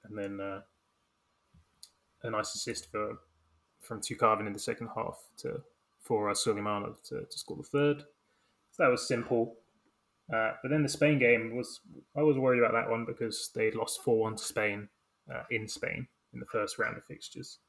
[0.06, 0.62] and then uh,
[2.24, 3.20] a nice assist for
[3.82, 5.62] from Tyukavin in the second half to
[6.02, 8.04] for uh, to, to score the third.
[8.72, 9.56] So that was simple.
[10.34, 11.82] Uh, but then the Spain game was
[12.16, 14.90] I was worried about that one because they'd lost four one to Spain
[15.34, 17.60] uh, in Spain in the first round of fixtures.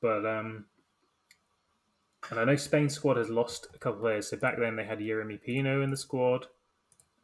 [0.00, 0.66] But um,
[2.30, 4.28] and I know Spain's squad has lost a couple of players.
[4.28, 6.46] So back then they had Yeremy Pino in the squad,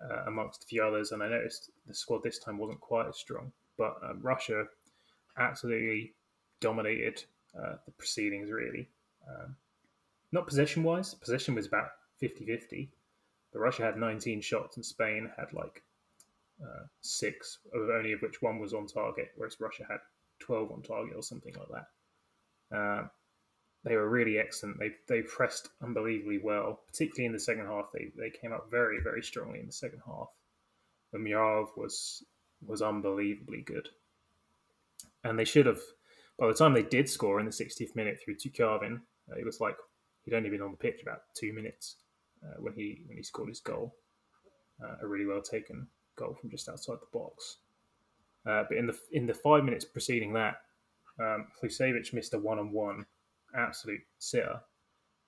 [0.02, 3.18] uh, amongst a few others, and I noticed the squad this time wasn't quite as
[3.18, 3.52] strong.
[3.76, 4.66] But um, Russia
[5.38, 6.12] absolutely
[6.60, 7.24] dominated
[7.58, 8.50] uh, the proceedings.
[8.50, 8.88] Really,
[9.28, 9.56] um,
[10.32, 11.14] not possession wise.
[11.14, 11.90] Possession was about
[12.22, 12.88] 50-50.
[13.52, 15.82] But Russia had 19 shots and Spain had like
[16.62, 20.00] uh, six, only of which one was on target, whereas Russia had
[20.40, 21.68] 12 on target or something like
[22.70, 22.76] that.
[22.76, 23.08] Uh,
[23.84, 24.78] they were really excellent.
[24.78, 27.90] They they pressed unbelievably well, particularly in the second half.
[27.92, 30.28] They they came up very very strongly in the second half.
[31.14, 32.24] Umyarov was
[32.64, 33.88] was unbelievably good,
[35.22, 35.80] and they should have.
[36.38, 39.60] By the time they did score in the 60th minute through Tyukavin, uh, it was
[39.60, 39.76] like
[40.24, 41.96] he'd only been on the pitch about two minutes
[42.44, 43.94] uh, when he when he scored his goal.
[44.82, 45.86] Uh, a really well taken
[46.16, 47.58] goal from just outside the box.
[48.46, 50.56] Uh, but in the in the five minutes preceding that,
[51.20, 51.46] um,
[52.12, 53.06] missed a one on one,
[53.56, 54.60] absolute sitter,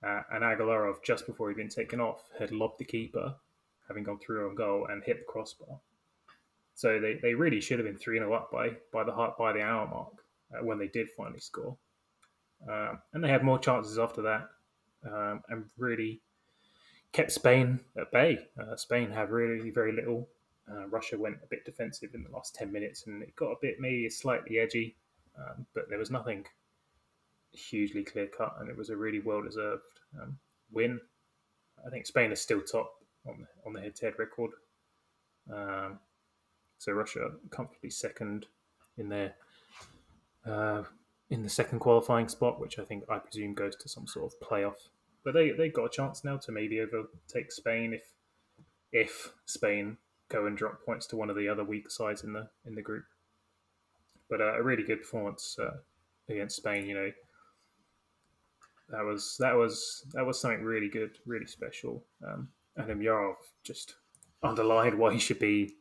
[0.05, 3.35] uh, and Agalarov just before he'd been taken off had lobbed the keeper,
[3.87, 5.79] having gone through on goal and hit the crossbar.
[6.77, 9.63] So they, they really should have been three 0 up by by the by the
[9.63, 11.75] hour mark uh, when they did finally score,
[12.71, 14.47] um, and they had more chances after that,
[15.11, 16.21] um, and really
[17.13, 18.37] kept Spain at bay.
[18.61, 20.29] Uh, Spain had really very little.
[20.71, 23.55] Uh, Russia went a bit defensive in the last 10 minutes and it got a
[23.59, 24.95] bit maybe slightly edgy,
[25.35, 26.45] um, but there was nothing
[27.53, 29.81] hugely clear cut and it was a really well deserved
[30.21, 30.37] um,
[30.71, 30.99] win.
[31.85, 32.91] I think Spain is still top
[33.25, 34.51] on, on the head to head record.
[35.51, 35.99] Um,
[36.77, 38.45] so Russia comfortably second
[38.97, 39.35] in their
[40.45, 40.83] uh,
[41.29, 44.47] in the second qualifying spot, which I think I presume goes to some sort of
[44.47, 44.89] playoff
[45.27, 48.13] but they they got a chance now to maybe overtake Spain if
[48.93, 49.97] if Spain
[50.29, 52.81] go and drop points to one of the other weak sides in the in the
[52.81, 53.03] group.
[54.29, 55.75] But uh, a really good performance uh,
[56.29, 56.85] against Spain.
[56.85, 57.11] You know,
[58.87, 62.05] that was that was that was something really good, really special.
[62.25, 63.35] Um, and Umyarov
[63.65, 63.95] just
[64.43, 65.75] underlined why he should be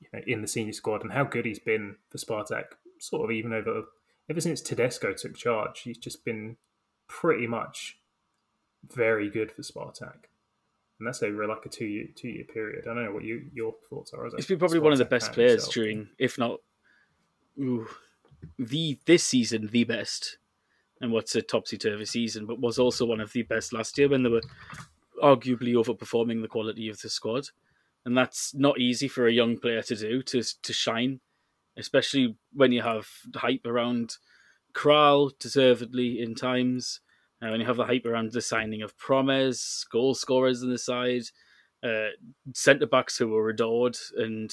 [0.00, 2.64] you know, in the senior squad and how good he's been for Spartak.
[2.98, 3.84] Sort of even over
[4.30, 6.56] ever since Tedesco took charge, he's just been
[7.08, 7.98] pretty much
[8.94, 10.26] very good for Spartak.
[10.98, 12.86] And that's over like a two year two year period.
[12.86, 14.28] I don't know what you your thoughts are.
[14.34, 15.74] He's been probably one of the best players yourself.
[15.74, 16.58] during, if not,
[17.58, 17.86] ooh,
[18.58, 20.38] the this season the best
[21.00, 24.08] and what's a topsy turvy season, but was also one of the best last year
[24.08, 24.42] when they were
[25.22, 27.48] arguably overperforming the quality of the squad.
[28.08, 31.20] And that's not easy for a young player to do to to shine,
[31.76, 34.16] especially when you have hype around
[34.72, 37.00] Kral deservedly in times.
[37.42, 40.78] Uh, when you have the hype around the signing of Promes, goal scorers on the
[40.78, 41.24] side,
[41.82, 42.08] uh,
[42.54, 44.50] centre backs who were adored, and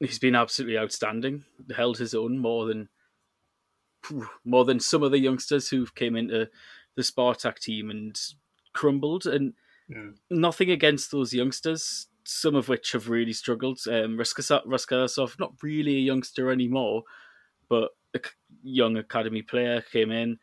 [0.00, 1.44] he's been absolutely outstanding.
[1.76, 2.88] Held his own more than
[4.44, 6.50] more than some of the youngsters who came into
[6.96, 8.20] the Spartak team and
[8.72, 9.26] crumbled.
[9.26, 9.54] And
[9.88, 10.10] Yeah.
[10.28, 13.78] nothing against those youngsters, some of which have really struggled.
[13.86, 17.02] Um, Rasskazov, not really a youngster anymore,
[17.68, 18.20] but a
[18.62, 20.38] young academy player came in,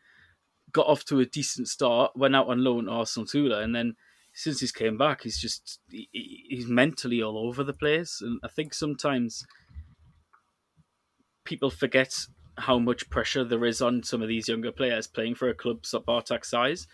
[0.72, 3.94] got off to a decent start, went out on loan to Arsenal Tula, and then
[4.32, 8.20] since he's came back, he's just he, he- he's mentally all over the place.
[8.20, 9.44] And I think sometimes
[11.44, 12.12] people forget
[12.58, 15.84] how much pressure there is on some of these younger players playing for a club
[15.84, 16.86] so Bartak size.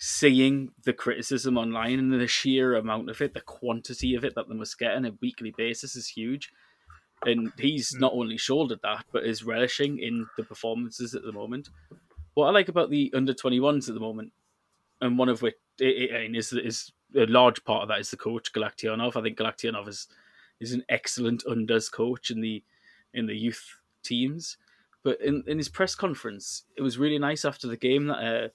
[0.00, 4.48] Seeing the criticism online and the sheer amount of it, the quantity of it that
[4.48, 6.52] they must get on a weekly basis is huge.
[7.26, 8.00] And he's Mm.
[8.00, 11.68] not only shouldered that, but is relishing in the performances at the moment.
[12.34, 14.32] What I like about the under 21s at the moment,
[15.00, 18.10] and one of which i- i- and is is a large part of that is
[18.12, 19.16] the coach Galaktionov.
[19.16, 20.06] I think Galaktionov is
[20.60, 22.62] is an excellent unders coach in the
[23.12, 24.56] in the youth teams.
[25.02, 28.48] But in, in his press conference, it was really nice after the game that uh,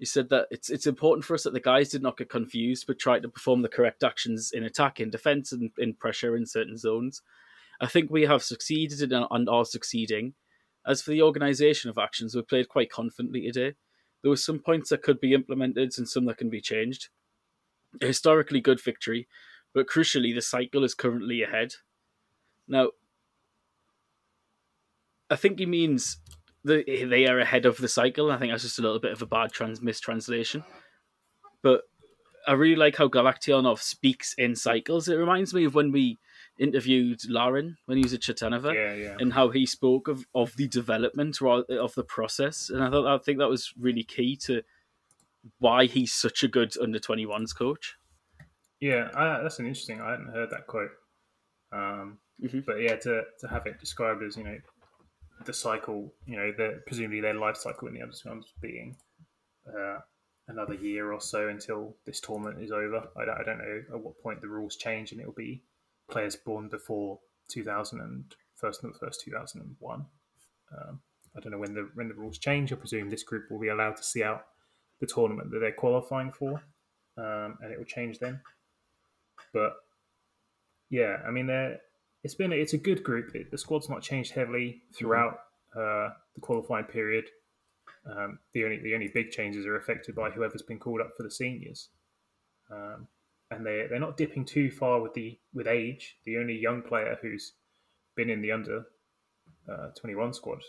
[0.00, 2.86] he said that it's it's important for us that the guys did not get confused,
[2.86, 6.46] but tried to perform the correct actions in attack, in defence, and in pressure in
[6.46, 7.20] certain zones.
[7.82, 10.32] I think we have succeeded and and are succeeding.
[10.86, 13.74] As for the organisation of actions, we played quite confidently today.
[14.22, 17.10] There were some points that could be implemented and some that can be changed.
[18.00, 19.28] A historically good victory,
[19.74, 21.74] but crucially, the cycle is currently ahead.
[22.66, 22.92] Now,
[25.28, 26.16] I think he means
[26.64, 28.30] that they are ahead of the cycle.
[28.30, 30.64] I think that's just a little bit of a bad trans mistranslation.
[31.62, 31.82] But
[32.46, 35.08] I really like how Galaktionov speaks in cycles.
[35.08, 36.18] It reminds me of when we
[36.58, 39.16] interviewed Lauren when he was at Chertanovo Yeah, yeah.
[39.18, 42.68] and how he spoke of, of the development of the process.
[42.70, 44.62] And I thought I think that was really key to
[45.58, 47.96] why he's such a good under 21s coach.
[48.80, 49.08] Yeah,
[49.42, 50.00] that's an interesting.
[50.00, 50.90] I hadn't heard that quote.
[51.72, 52.64] Um, Mhm.
[52.64, 54.56] But yeah, to, to have it described as you know
[55.44, 58.96] the cycle, you know, the presumably their life cycle in the other ones being
[59.66, 59.98] uh,
[60.48, 63.08] another year or so until this tournament is over.
[63.16, 65.62] I don't, I don't know at what point the rules change, and it'll be
[66.10, 68.24] players born before 2000 and
[68.56, 70.06] first first 2001.
[70.72, 71.00] Um,
[71.36, 72.72] I don't know when the when the rules change.
[72.72, 74.46] I presume this group will be allowed to see out
[75.00, 76.62] the tournament that they're qualifying for,
[77.16, 78.40] um, and it will change then.
[79.52, 79.76] But
[80.90, 81.80] yeah, I mean, they're,
[82.22, 83.34] it's been it's a good group.
[83.34, 85.38] It, the squad's not changed heavily throughout
[85.74, 87.24] uh, the qualifying period.
[88.10, 91.22] Um, the only the only big changes are affected by whoever's been called up for
[91.22, 91.88] the seniors,
[92.70, 93.08] um,
[93.50, 96.16] and they they're not dipping too far with the with age.
[96.24, 97.54] The only young player who's
[98.16, 98.84] been in the under
[99.70, 100.60] uh, twenty one squad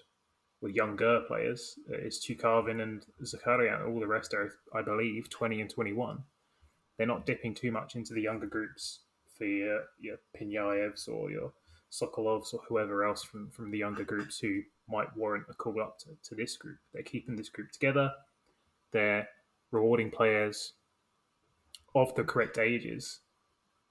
[0.62, 3.88] with younger players uh, is Tyukavin and Zakharyan.
[3.88, 6.20] All the rest are, I believe, twenty and twenty one.
[6.98, 9.00] They're not dipping too much into the younger groups
[9.42, 11.52] for your, your Pinyaevs or your
[11.92, 15.98] Sokolovs or whoever else from, from the younger groups who might warrant a call up
[15.98, 16.78] to, to this group.
[16.94, 18.12] They're keeping this group together.
[18.92, 19.28] They're
[19.72, 20.74] rewarding players
[21.96, 23.22] of the correct ages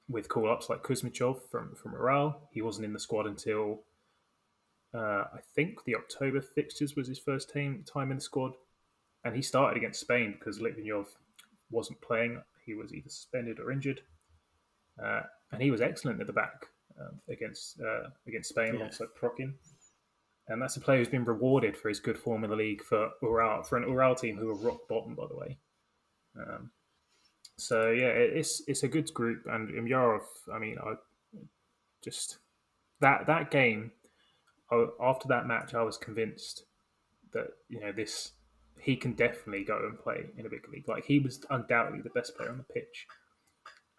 [0.09, 2.49] with call ups like Kuzmichev from, from Ural.
[2.53, 3.83] He wasn't in the squad until
[4.95, 8.53] uh, I think the October fixtures was his first time, time in the squad.
[9.25, 11.07] And he started against Spain because Litvinov
[11.73, 12.41] wasn't playing.
[12.65, 14.03] He was either suspended or injured.
[15.03, 16.67] Uh, and he was excellent at the back
[17.01, 18.81] um, against uh, against Spain Yeah.
[18.81, 19.55] alongside Prokin.
[20.49, 23.11] And that's a player who's been rewarded for his good form in the league for
[23.23, 25.59] Ural, for an Ural team who are rock bottom, by the way.
[26.37, 26.71] Um,
[27.57, 30.23] so yeah, it's it's a good group, and Umyarov.
[30.53, 30.95] I mean, I
[32.03, 32.39] just
[33.01, 33.93] that that game
[34.73, 36.65] I, after that match, I was convinced
[37.33, 38.33] that you know this
[38.79, 40.89] he can definitely go and play in a big league.
[40.89, 43.07] Like he was undoubtedly the best player on the pitch.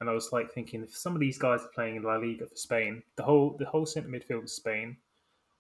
[0.02, 2.48] And I was like thinking, if some of these guys are playing in La Liga
[2.48, 4.98] for Spain, the whole the whole centre midfield of Spain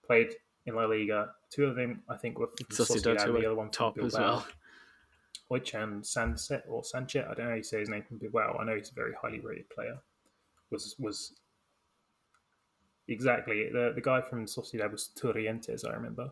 [0.03, 0.33] played
[0.65, 1.29] in La Liga.
[1.51, 4.45] Two of them, I think, were from Sociedad, Sociedad, the other one top as well.
[5.49, 8.17] Which um, and Sanset or Sanchez, I don't know how you say his name from
[8.17, 8.57] Bilbao.
[8.59, 9.99] I know he's a very highly rated player.
[10.71, 11.33] Was was
[13.07, 16.31] exactly the the guy from Sociedad was Turrientes, I remember.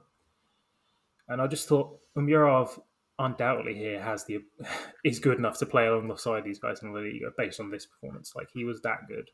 [1.27, 2.81] And I just thought Umyarov
[3.19, 4.39] undoubtedly here has the
[5.05, 8.33] is good enough to play alongside these guys in the league based on this performance.
[8.35, 9.29] Like he was that good.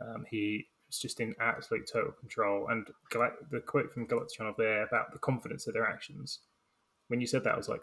[0.00, 2.68] Um, he was just in absolute total control.
[2.68, 2.86] And
[3.50, 6.40] the quote from Galaktionov there about the confidence of their actions
[7.10, 7.82] when you said that, I was like,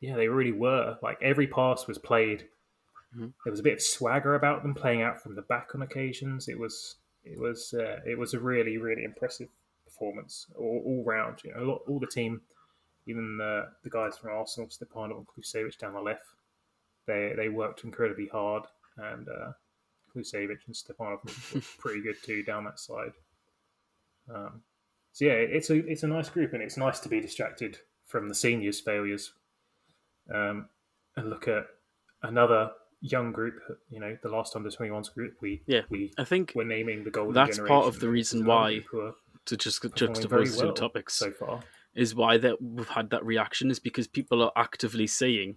[0.00, 0.96] yeah, they really were.
[1.02, 2.48] Like every pass was played.
[3.14, 3.34] Mhm.
[3.44, 6.48] There was a bit of swagger about them, playing out from the back on occasions.
[6.48, 9.48] It was it was uh, it was a really really impressive
[9.84, 11.44] performance all, all round.
[11.44, 12.40] You know, a lot, all the team,
[13.06, 16.24] even the the guys from Arsenal, Stepanov and Khlusevich down the left,
[17.06, 18.64] they they worked incredibly hard,
[18.96, 19.52] and uh,
[20.14, 21.24] Khlusevich and Stepanov
[21.54, 23.12] were pretty good too down that side.
[24.32, 24.62] Um,
[25.12, 28.28] so yeah, it's a it's a nice group, and it's nice to be distracted from
[28.28, 29.32] the seniors' failures,
[30.32, 30.68] um,
[31.16, 31.66] and look at
[32.22, 33.54] another young group.
[33.90, 35.34] You know, the last under 21s group.
[35.40, 35.82] We Yeah.
[35.90, 37.74] we I think we're naming the golden That's generation.
[37.76, 39.14] part of the reason why- group who are
[39.46, 41.62] to just juxtapose the two well topics so far.
[41.94, 45.56] Is why that we've had that reaction is because people are actively seeing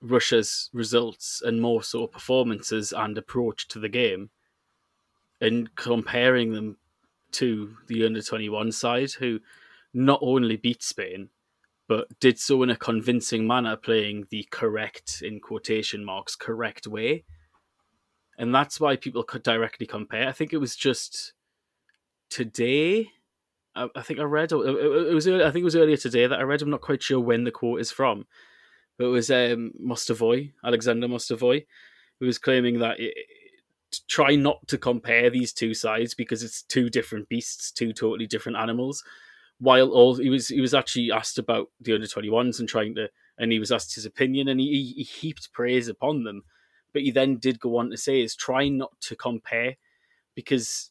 [0.00, 4.30] Russia's results and more so performances and approach to the game
[5.40, 6.76] and comparing them
[7.32, 9.40] to the under 21 side who
[9.92, 11.28] not only beat Spain
[11.88, 17.24] but did so in a convincing manner playing the correct in quotation marks correct way.
[18.36, 20.28] And that's why people could directly compare.
[20.28, 21.32] I think it was just
[22.28, 23.08] today
[23.78, 26.38] I, I think I read it, it was I think it was earlier today that
[26.38, 26.62] I read.
[26.62, 28.26] I'm not quite sure when the quote is from,
[28.96, 31.66] but it was um, Mostovoy, Alexander Mostovoy,
[32.20, 33.14] who was claiming that it,
[34.08, 38.58] try not to compare these two sides because it's two different beasts, two totally different
[38.58, 39.04] animals.
[39.60, 43.08] While all he was, he was actually asked about the under 21s and trying to,
[43.38, 46.42] and he was asked his opinion, and he, he heaped praise upon them.
[46.92, 49.76] But he then did go on to say, "Is try not to compare,"
[50.34, 50.90] because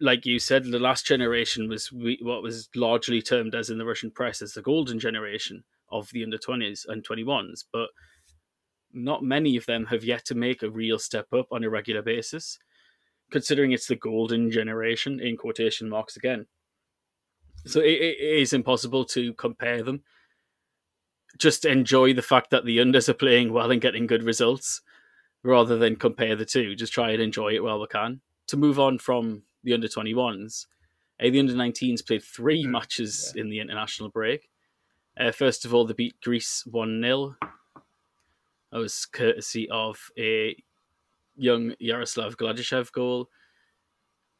[0.00, 3.84] like you said, the last generation was we, what was largely termed as in the
[3.84, 7.90] Russian press as the golden generation of the under 20s and 21s, but
[8.92, 12.02] not many of them have yet to make a real step up on a regular
[12.02, 12.58] basis,
[13.30, 16.46] considering it's the golden generation, in quotation marks again.
[17.66, 20.02] So it, it is impossible to compare them.
[21.38, 24.80] Just enjoy the fact that the unders are playing well and getting good results
[25.42, 26.74] rather than compare the two.
[26.74, 28.22] Just try and enjoy it while we can.
[28.48, 30.66] To move on from the under 21s,
[31.20, 34.48] uh, the under 19s played three matches in the international break.
[35.18, 37.36] Uh, first of all, they beat Greece 1 0.
[38.72, 40.56] That was courtesy of a
[41.36, 43.28] young Yaroslav Gladyshev goal.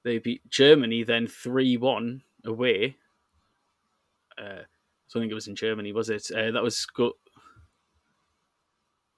[0.05, 2.97] They beat Germany then 3 1 away.
[4.39, 4.62] Uh,
[5.07, 6.31] so I think it was in Germany, was it?
[6.31, 7.18] Uh, that was go-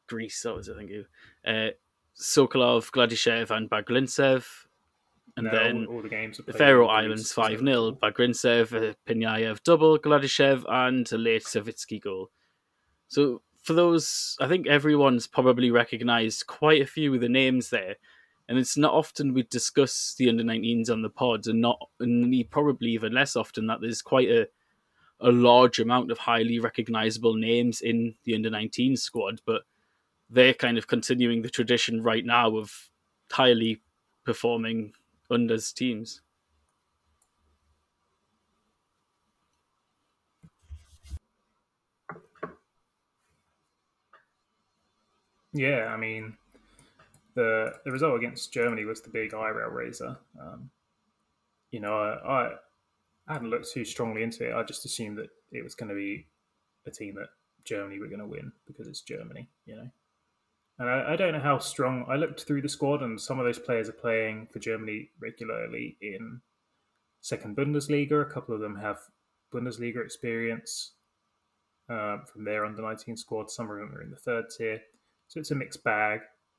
[0.08, 0.90] Greece, that was, I think.
[0.90, 1.06] it.
[1.46, 1.70] Uh,
[2.18, 4.44] Sokolov, Gladyshev, and Bagrintsev.
[5.36, 7.92] And Now, then all, all the games the Faroe Islands 5 0.
[7.92, 12.30] by uh, Pinyaev double, Gladyshev, and a late Savitsky goal.
[13.08, 17.96] So for those, I think everyone's probably recognised quite a few of the names there.
[18.48, 22.50] And it's not often we discuss the under 19s on the pod, and not and
[22.50, 24.48] probably even less often that there's quite a
[25.22, 29.62] a large amount of highly recognisable names in the under 19 squad, but
[30.28, 32.90] they're kind of continuing the tradition right now of
[33.30, 33.80] highly
[34.24, 34.92] performing
[35.32, 36.20] unders teams.
[45.52, 46.36] Yeah, I mean,
[47.34, 50.18] the the result against Germany was the big eyebrow raiser.
[50.40, 50.70] Um,
[51.70, 52.54] you know, I, I
[53.28, 54.54] I hadn't looked too strongly into it.
[54.54, 56.26] I just assumed that it was going to be
[56.86, 57.28] a team that
[57.64, 59.90] Germany were going to win because it's Germany, you know.
[60.82, 62.04] And I, I don't know how strong.
[62.08, 65.96] I looked through the squad, and some of those players are playing for Germany regularly
[66.00, 66.40] in
[67.20, 68.20] second Bundesliga.
[68.20, 68.98] A couple of them have
[69.54, 70.94] Bundesliga experience
[71.88, 73.48] um, from their under 19 squad.
[73.48, 74.82] Some of them are in the third tier.
[75.28, 76.18] So it's a mixed bag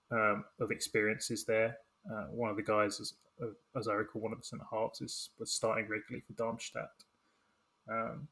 [0.10, 1.76] um, of experiences there.
[2.10, 3.16] Uh, one of the guys, as,
[3.78, 6.88] as I recall, one of the centre halves is, was starting regularly for Darmstadt.
[7.92, 8.30] Um,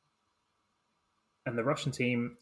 [1.46, 2.38] and the Russian team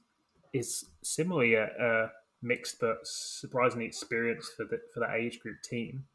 [0.53, 2.11] is similarly a, a
[2.41, 6.05] mixed but surprisingly experienced for, the, for that age group team.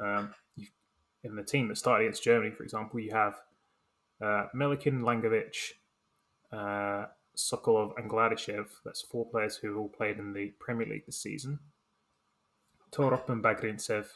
[0.00, 0.34] Um,
[1.22, 3.34] in the team that started against Germany, for example, you have
[4.22, 5.72] uh, Melikin, Langovic,
[6.52, 8.66] uh, Sokolov, and Gladyshev.
[8.84, 11.58] That's four players who have all played in the Premier League this season.
[12.92, 14.06] Torop and Bagrintsev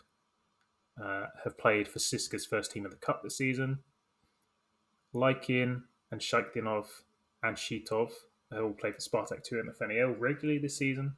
[1.02, 3.80] uh, have played for CSKA's first team in the Cup this season.
[5.14, 6.86] Laikin and Shakhtinov
[7.42, 8.10] and Shitov
[8.52, 11.14] have all played for Spartak 2 and the FNL regularly this season.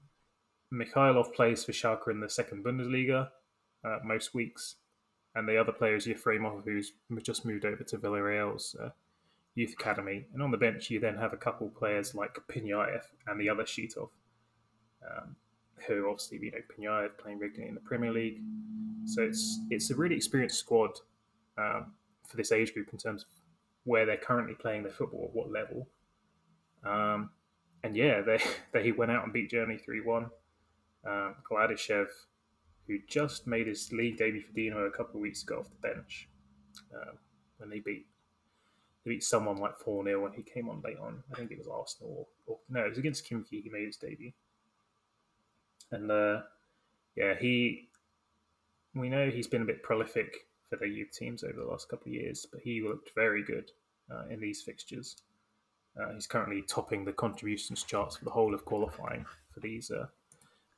[0.77, 3.29] Mikhailov plays for Schalke in the second Bundesliga
[3.85, 4.77] uh, most weeks.
[5.35, 8.91] And the other player is Yefremov, who's just moved over to Villarreal's uh,
[9.55, 10.27] youth academy.
[10.33, 13.65] And on the bench, you then have a couple players like Pinyaev and the other
[13.65, 14.09] Shitov,
[15.05, 15.37] um,
[15.87, 18.41] who obviously, you know, Pinyaev playing regularly in the Premier League.
[19.05, 20.91] So it's it's a really experienced squad
[21.59, 21.93] um,
[22.27, 23.29] for this age group in terms of
[23.85, 25.87] where they're currently playing their football at what level.
[26.85, 27.31] Um,
[27.83, 28.41] and yeah, they
[28.73, 30.31] they went out and beat Germany three one.
[31.07, 32.09] Um, Gladyshev,
[32.87, 35.89] who just made his league debut for Dinamo a couple of weeks ago off the
[35.89, 36.29] bench,
[36.95, 37.19] um,
[37.59, 38.07] when they beat
[39.05, 41.23] they beat someone like four 0 when he came on late on.
[41.33, 43.63] I think it was Arsenal or, or no, it was against Khimki.
[43.63, 44.33] He made his debut,
[45.93, 46.41] and uh,
[47.15, 47.89] yeah, he
[48.95, 52.09] we know he's been a bit prolific for their youth teams over the last couple
[52.09, 53.71] of years, but he looked very good
[54.11, 55.17] uh, in these fixtures.
[56.01, 60.07] Uh, he's currently topping the contributions charts for the whole of qualifying for these uh,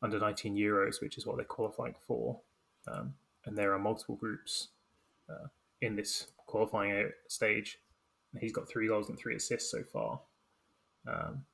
[0.03, 2.40] under 19 Euros, which is what they're qualifying for.
[2.86, 4.68] Um, and there are multiple groups
[5.28, 5.49] uh,
[5.80, 7.78] in this qualifying stage.
[8.38, 10.20] He's got three goals and three assists so far
[11.07, 11.44] um,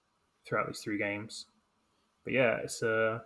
[0.46, 1.46] throughout these three games.
[2.24, 3.20] But yeah, it's uh,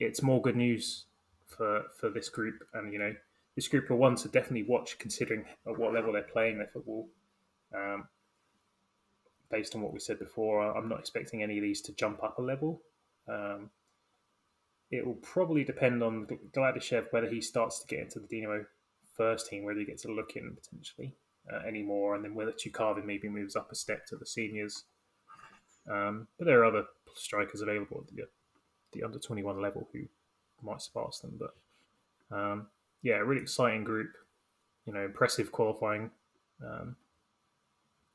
[0.00, 1.04] it's more good news
[1.46, 3.14] for for this group, and you know,
[3.54, 7.08] this group are one to definitely watch, considering at what level they're playing their football.
[7.74, 8.08] Um,
[9.50, 12.38] based on what we said before, I'm not expecting any of these to jump up
[12.38, 12.80] a level.
[13.28, 13.70] Um,
[14.90, 18.64] it will probably depend on Gladyshev whether he starts to get into the Dinamo
[19.16, 21.14] first team, whether he gets a look in potentially
[21.52, 24.84] uh, anymore, and then whether Tyukavin maybe moves up a step to the seniors.
[25.90, 28.22] Um, but there are other strikers available at the,
[28.92, 30.00] the under 21 level who
[30.62, 31.38] might surpass them.
[31.38, 32.66] But um,
[33.02, 34.10] yeah, really exciting group.
[34.86, 36.10] You know, impressive qualifying.
[36.64, 36.96] Um,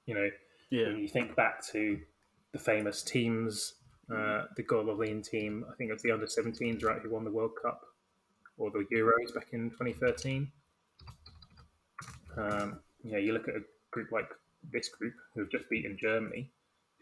[0.06, 0.30] you know,
[0.70, 0.88] Yeah.
[0.88, 2.00] when you think back to
[2.52, 3.76] the famous teams,
[4.12, 7.32] uh, the Golovin team, I think it was the under 17s, right, who won the
[7.32, 7.86] World Cup
[8.58, 10.52] or the Euros back in 2013.
[12.38, 14.30] Um, know, you look at a group like
[14.72, 16.52] this group who have just beaten Germany,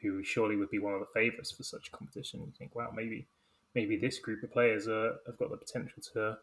[0.01, 2.41] who surely would be one of the favourites for such a competition.
[2.41, 3.28] You think, wow, maybe
[3.76, 6.38] maybe this group of players uh, have got the potential to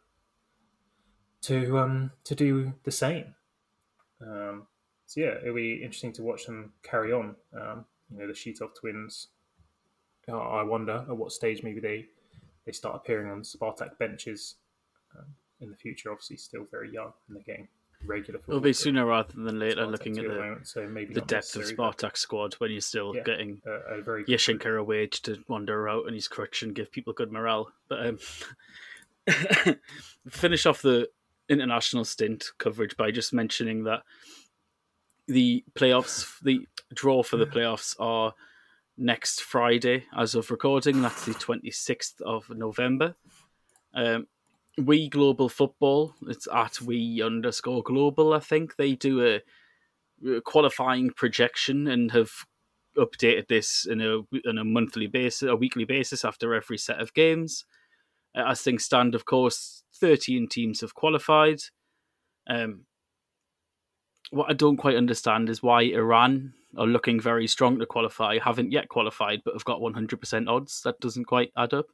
[1.43, 3.35] to um, to do the same.
[4.21, 4.67] Um,
[5.07, 7.37] so yeah, it'll be interesting to watch them carry on.
[7.59, 9.29] Um, you know, the Shitov twins.
[10.29, 12.07] I wonder at what stage maybe they
[12.66, 14.57] they start appearing on Spartak benches
[15.18, 15.27] um,
[15.61, 16.11] in the future.
[16.11, 17.68] Obviously, still very young and they're getting
[18.07, 18.41] regular.
[18.49, 21.57] It'll be sooner rather than later, Spartak looking at the, moment, so maybe the depth
[21.57, 23.22] of Spartak squad when you're still Yeah.
[23.22, 26.91] getting uh, a very Yashinka a wage to wander out and his crutch and give
[26.91, 27.70] people good morale.
[27.89, 28.18] But um,
[30.29, 31.09] finish off the
[31.49, 34.03] international stint coverage by just mentioning that
[35.27, 38.35] the playoffs, the draw for the playoffs are
[38.97, 41.03] next Friday as of recording.
[41.03, 43.17] That's the 26th of November.
[43.95, 44.27] Um,
[44.79, 48.77] we Global Football, it's at we underscore global, I think.
[48.77, 52.31] They do a, qualifying projection and have
[52.97, 57.15] updated this in a on a monthly basis, a weekly basis after every set of
[57.15, 57.65] games.
[58.37, 61.61] Uh, as things stand, of course, thirteen teams have qualified.
[62.49, 62.87] Um,
[64.31, 68.72] what I don't quite understand is why Iran are looking very strong to qualify, haven't
[68.72, 70.83] yet qualified, but have got one hundred percent odds.
[70.83, 71.87] That doesn't quite add up.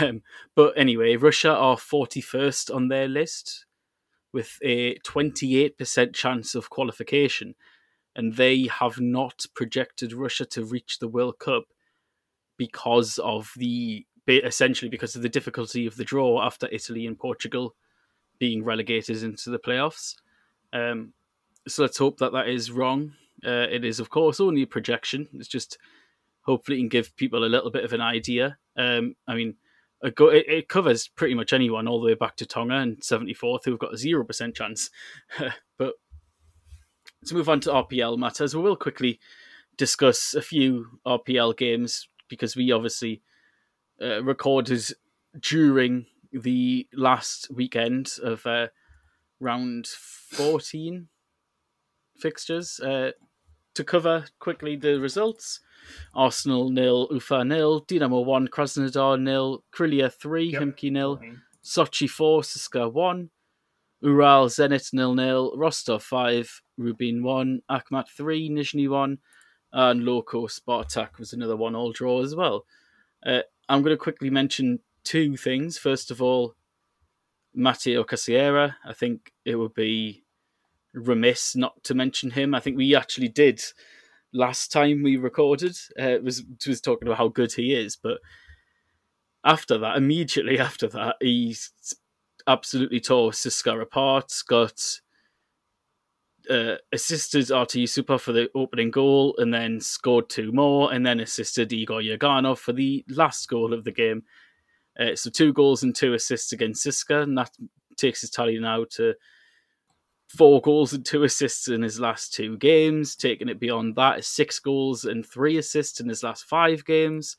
[0.00, 0.22] Um,
[0.54, 3.66] but anyway, Russia are forty first on their list
[4.32, 7.54] with a twenty eight percent chance of qualification
[8.18, 11.64] and they have not projected Russia to reach the World Cup
[12.56, 17.76] because of the essentially because of the difficulty of the draw after Italy and Portugal
[18.40, 20.16] being relegated into the playoffs.
[20.72, 21.14] Um,
[21.66, 23.12] so let's hope that that is wrong.
[23.44, 25.28] Uh, it is, of course, only a projection.
[25.34, 25.78] It's just
[26.42, 28.58] hopefully it can give people a little bit of an idea.
[28.76, 29.54] Um, I mean,
[30.02, 33.00] it, go, it, it covers pretty much anyone all the way back to Tonga and
[33.00, 34.90] 74th who've got a 0% chance.
[35.78, 35.94] but
[37.26, 39.18] to move on to RPL matters, we will quickly
[39.76, 43.22] discuss a few RPL games because we obviously
[44.02, 44.82] uh, recorded
[45.40, 48.68] during the last weekend of uh,
[49.40, 51.08] round 14
[52.18, 52.80] fixtures.
[52.80, 53.12] Uh,
[53.78, 55.60] to cover quickly the results
[56.12, 60.62] Arsenal nil, Ufa nil, Dinamo 1, Krasnodar nil, Krylia 3, Yep.
[60.62, 61.20] Khimki nil,
[61.64, 63.30] Sochi 4, CSKA 1,
[64.02, 69.18] Ural Zenit nil nil, Rostov 5, Rubin 1, Akhmat 3, Nizhny 1,
[69.72, 72.66] and Loco Spartak was another one all draw as well.
[73.24, 75.78] Uh, I'm going to quickly mention two things.
[75.78, 76.54] First of all,
[77.54, 78.76] Mateo Cassierra.
[78.84, 80.24] I think it would be
[81.06, 82.54] remiss not to mention him.
[82.54, 83.62] I think we actually did
[84.32, 85.76] last time we recorded.
[85.98, 88.18] Uh, it was was talking about how good he is, but
[89.44, 91.72] after that, immediately after that, he's
[92.46, 94.32] absolutely tore CSKA apart.
[94.48, 94.80] Got
[96.48, 101.20] uh, assisted Artur Yusupov for the opening goal, and then scored two more, and then
[101.20, 104.22] assisted Igor Yurganov for the last goal of the game.
[104.98, 107.50] Uh, so two goals and two assists against CSKA, and that
[107.96, 109.14] takes his tally now to
[110.28, 113.16] four goals and two assists in his last two games.
[113.16, 117.36] Taking it beyond that is six goals and three assists in his last five games.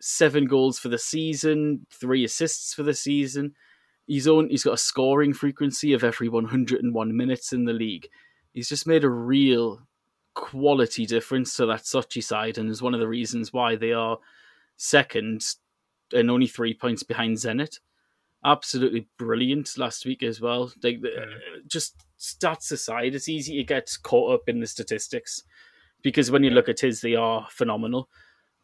[0.00, 3.54] Seven goals for the season, three assists for the season.
[4.06, 4.48] He's on.
[4.48, 8.08] He's got a scoring frequency of every 101 minutes in the league.
[8.54, 9.82] He's just made a real
[10.34, 14.18] quality difference to that Sochi side, and is one of the reasons why they are
[14.76, 15.44] second
[16.12, 17.80] and only three points behind Zenit
[18.44, 20.72] absolutely brilliant last week as well.
[20.82, 21.26] Like uh,
[21.66, 25.42] just stats aside, it's easy to get caught up in the statistics
[26.02, 28.08] because when you look at his, they are phenomenal.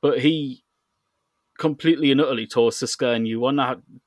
[0.01, 0.65] But he
[1.59, 3.57] completely and utterly tore CSKA a new one.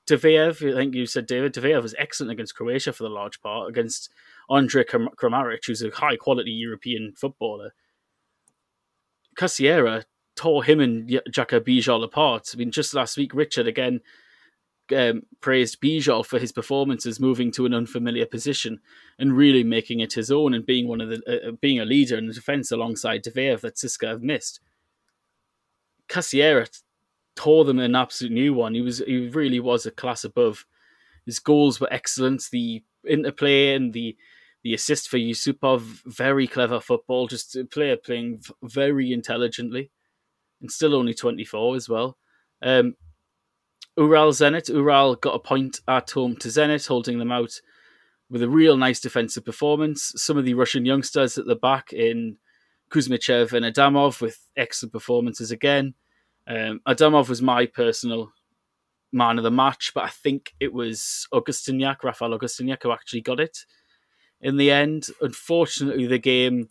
[0.08, 3.70] Diveev, I think you said David Diveev was excellent against Croatia for the large part
[3.70, 4.10] against
[4.50, 7.74] Andre Kramaric, who's a high quality European footballer.
[9.36, 10.06] Cassierra
[10.36, 12.52] tore him and Jaka Bijol apart.
[12.54, 14.02] I mean, just last week, Richard again
[14.96, 18.80] um, praised Bijol for his performances moving to an unfamiliar position
[19.20, 21.86] and really making it his own and being one of the uh, uh being a
[21.86, 24.60] leader in the defence alongside Diveev that CSKA have missed.
[26.08, 26.68] Cassierra
[27.36, 28.74] tore them an absolute new one.
[28.74, 30.66] He was he really was a class above.
[31.26, 32.44] His goals were excellent.
[32.52, 34.18] The interplay and the
[34.64, 37.28] the assist for Yusupov, very clever football.
[37.28, 39.92] Just a player playing very intelligently,
[40.62, 42.18] and still only twenty four as well.
[42.62, 42.96] Um,
[43.98, 44.70] Ural Zenit.
[44.70, 47.60] Ural got a point at home to Zenit, holding them out
[48.30, 50.14] with a real nice defensive performance.
[50.16, 52.38] Some of the Russian youngsters at the back in
[52.92, 55.94] Kuzmichev and Adamov with excellent performances again.
[56.48, 58.32] Um, Adamov was my personal
[59.12, 63.40] man of the match, but I think it was Augustyniak, Rafael Augustyniak, who actually got
[63.40, 63.66] it
[64.42, 65.08] in the end.
[65.22, 66.70] Unfortunately, the game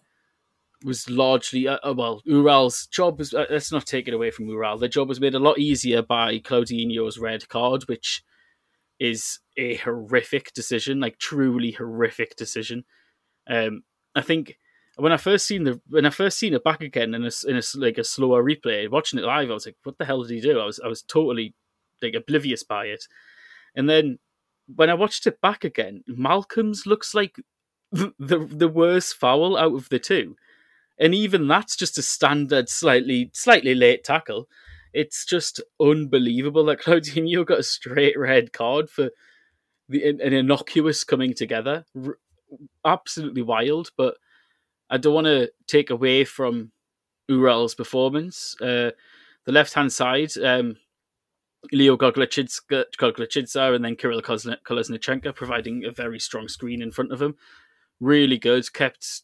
[0.86, 4.46] was largely uh, uh, well Ural's job was uh, let's not take it away from
[4.46, 4.78] Ural.
[4.78, 8.22] The job was made a lot easier by Claudinho's red card, which
[8.98, 12.84] is a horrific decision, like truly horrific decision.
[13.48, 13.82] Um,
[14.14, 14.58] I think
[14.96, 17.56] when I first seen the when I first seen it back again in a, in
[17.56, 20.32] a like a slower replay, watching it live, I was like, "What the hell did
[20.32, 21.54] he do?" I was I was totally
[22.00, 23.04] like oblivious by it,
[23.74, 24.18] and then
[24.74, 27.36] when I watched it back again, Malcolm's looks like
[27.92, 30.36] the, the worst foul out of the two
[30.98, 34.48] and even that's just a standard, slightly slightly late tackle.
[34.92, 39.10] It's just unbelievable that Claudinho got a straight red card for
[39.88, 41.84] the an innocuous coming together.
[41.94, 42.18] R-
[42.84, 44.16] absolutely wild, but
[44.88, 46.72] I don't want to take away from
[47.28, 48.56] Ural's performance.
[48.60, 48.92] Uh,
[49.44, 50.76] the left hand side, um,
[51.72, 57.36] Leo Goglichidze and then Kirill Kolesnichenko providing a very strong screen in front of him.
[58.00, 59.22] Really good, kept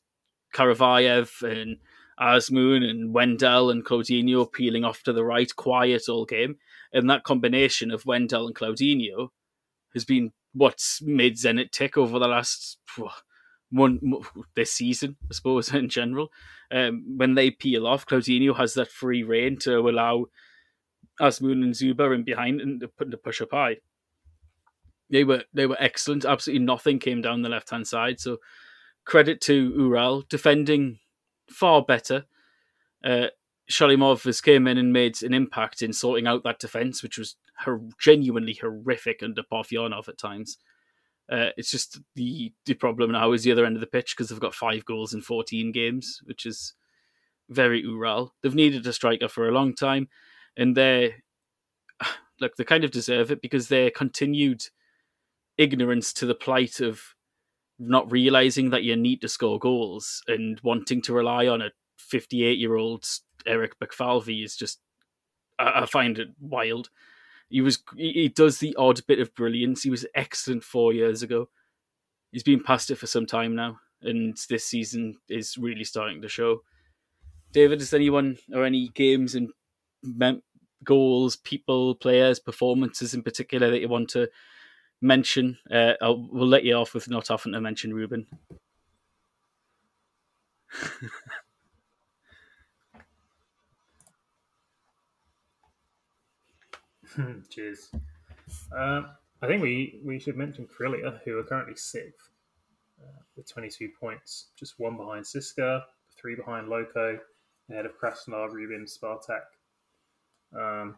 [0.53, 1.79] Karavayev and
[2.21, 6.57] Azmoun and Wendell and Claudinho peeling off to the right, quiet all game.
[6.93, 9.29] And that combination of Wendell and Claudinho
[9.95, 12.79] has been what's made Zenit tick over the last
[13.71, 14.01] one
[14.55, 16.29] this season, I suppose, in general.
[16.71, 20.27] Um, when they peel off, Claudinho has that free reign to allow
[21.21, 23.77] Azmoun and Dzyuba in behind and to the push up high.
[25.11, 26.25] They were they were excellent.
[26.25, 28.19] Absolutely nothing came down the left hand side.
[28.19, 28.39] So
[29.05, 30.99] credit to Ural defending
[31.51, 32.25] far better.
[33.05, 33.29] Uh,
[33.71, 37.37] Shalimov has came in and made an impact in sorting out that defense, which was
[37.61, 40.59] her- genuinely horrific under Parfionov at times.
[41.31, 44.29] Uh, it's just the the problem now is the other end of the pitch because
[44.29, 46.75] they've got five goals in 14 games, which is
[47.49, 48.35] very Ural.
[48.43, 50.09] They've needed a striker for a long time,
[50.57, 51.15] and they
[52.41, 54.65] look they kind of deserve it because their continued
[55.57, 57.15] ignorance to the plight of
[57.89, 62.59] not realizing that you need to score goals and wanting to rely on a 58
[62.59, 63.07] year old
[63.47, 64.81] Eric Bicfalvi is just
[65.59, 66.91] I, I find it wild.
[67.49, 69.83] He was he does the odd bit of brilliance.
[69.83, 71.49] He was excellent four years ago.
[72.31, 76.29] He's been past it for some time now, and this season is really starting to
[76.29, 76.63] show.
[77.53, 79.51] David, is anyone or any games and
[80.83, 84.29] goals, people, players, performances in particular that you want to
[85.03, 85.59] mention.
[85.71, 88.27] Uh, I'll, we'll let you off with not often to mention Rubin.
[97.51, 97.91] Cheers.
[98.75, 99.03] Uh,
[99.43, 102.31] I think we, we should mention Krylia, who are currently sixth
[103.03, 105.83] uh, with 22 points, just one behind CSKA,
[106.17, 107.19] three behind Loco,
[107.71, 109.43] ahead of Krasnodar, Rubin, Spartak.
[110.57, 110.97] Um,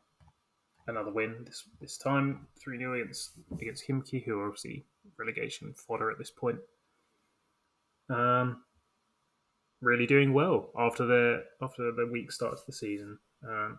[0.86, 4.84] another win this this time, 3 0 against, against Khimki, who are obviously
[5.18, 6.58] relegation fodder at this point.
[8.10, 8.62] Um,
[9.80, 13.18] really doing well after the after the weak start to the season.
[13.46, 13.78] Um,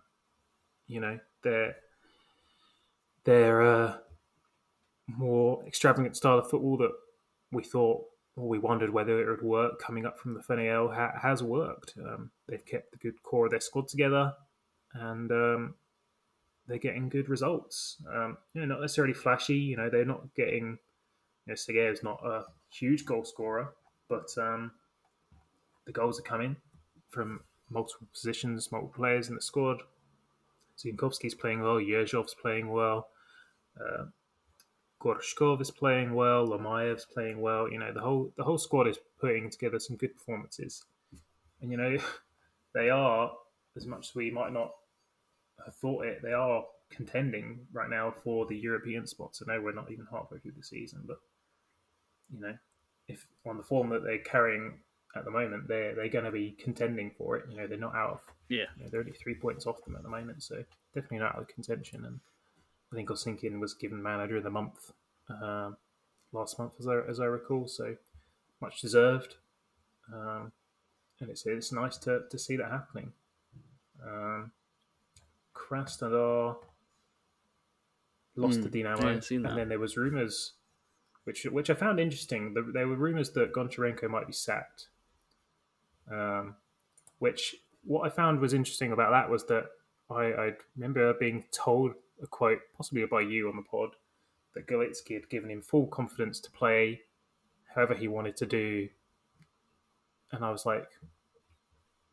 [0.87, 1.75] you know, their
[3.23, 3.97] their uh,
[5.07, 6.91] more extravagant style of football that
[7.51, 8.03] we thought
[8.35, 11.93] or we wondered whether it would work coming up from the FNL ha- has worked.
[11.97, 14.33] Um, they've kept the good core of their squad together,
[14.93, 15.75] and um,
[16.67, 17.97] they're getting good results.
[18.11, 19.57] Um, you know, not necessarily flashy.
[19.57, 20.77] You know, they're not getting.
[21.45, 23.73] You know, Seger is not a huge goal scorer,
[24.09, 24.71] but um,
[25.85, 26.55] the goals are coming
[27.09, 29.81] from multiple positions, multiple players in the squad.
[30.77, 31.75] Zinkovsky's playing well.
[31.75, 33.07] Yerzhov's playing well.
[33.79, 34.05] Uh,
[35.01, 36.47] Gorshkov is playing well.
[36.47, 37.69] Lomayev's playing well.
[37.71, 40.83] You know, the whole the whole squad is putting together some good performances.
[41.61, 41.97] And you know,
[42.73, 43.31] they are
[43.75, 44.71] as much as we might not
[45.63, 46.21] have thought it.
[46.21, 49.41] They are contending right now for the European spots.
[49.41, 51.17] I know we're not even halfway through the season, but
[52.33, 52.55] you know,
[53.07, 54.79] if on the form that they're carrying
[55.15, 57.45] at the moment, they're they're going to be contending for it.
[57.49, 58.65] You know, they're not out of Yeah.
[58.77, 61.41] you know, they're only three points off them at the moment, so definitely not out
[61.41, 62.05] of contention.
[62.05, 62.19] And
[62.91, 64.91] I think Osinkin was given manager of the month
[65.29, 65.77] um,
[66.31, 67.67] last month, as I as I recall.
[67.67, 67.95] So
[68.61, 69.35] much deserved,
[70.13, 70.51] um,
[71.19, 73.13] and it's it's nice to, to see that happening.
[74.05, 74.51] Um,
[75.69, 76.57] Krasnodar
[78.35, 79.49] lost to Mm, Dinamo, yeah, seen that.
[79.51, 80.53] and then there was rumours,
[81.23, 82.53] which which I found interesting.
[82.53, 84.87] There, there were rumours that Goncharenko might be sacked.
[86.11, 86.55] Um,
[87.19, 89.65] which what I found was interesting about that was that
[90.09, 93.95] I, I remember being told a quote, possibly by you on the pod,
[94.53, 97.01] that Galitsky had given him full confidence to play
[97.73, 98.87] however he wanted to do,
[100.31, 100.87] and I was like,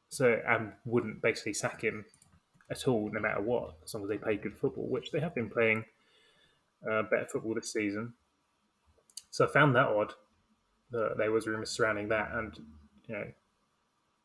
[0.09, 2.05] so and wouldn't basically sack him
[2.73, 5.35] at all, no matter what, as long as they play good football, which they have
[5.35, 5.85] been playing
[6.91, 8.15] uh, better football this season.
[9.31, 10.15] So I found that odd
[10.91, 12.59] that there was rumours surrounding that, and
[13.07, 13.25] you know,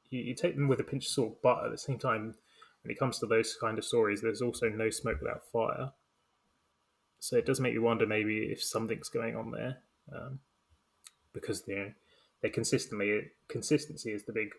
[0.10, 2.36] you, you take them with a pinch of salt, but at the same time,
[2.84, 5.92] when it comes to those kind of stories, there's also no smoke without fire.
[7.20, 9.78] So it does make you wonder maybe if something's going on there,
[10.14, 10.40] um,
[11.34, 11.92] because you know,
[12.42, 14.52] they consistently consistency is the big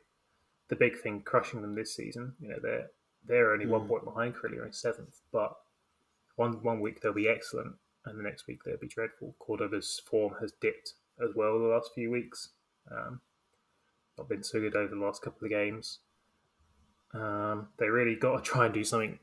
[0.68, 2.34] the big thing crushing them this season.
[2.40, 2.90] You know they're
[3.28, 3.88] they're only one Mm.
[3.88, 5.56] point behind Curly in seventh, but
[6.36, 7.76] one one week they'll be excellent,
[8.06, 9.36] and the next week they'll be dreadful.
[9.38, 12.50] Cordoba's form has dipped as well the last few weeks.
[12.90, 13.20] Um,
[14.16, 16.00] not been so good over the last couple of games.
[17.12, 19.18] Um, they really got to try and do something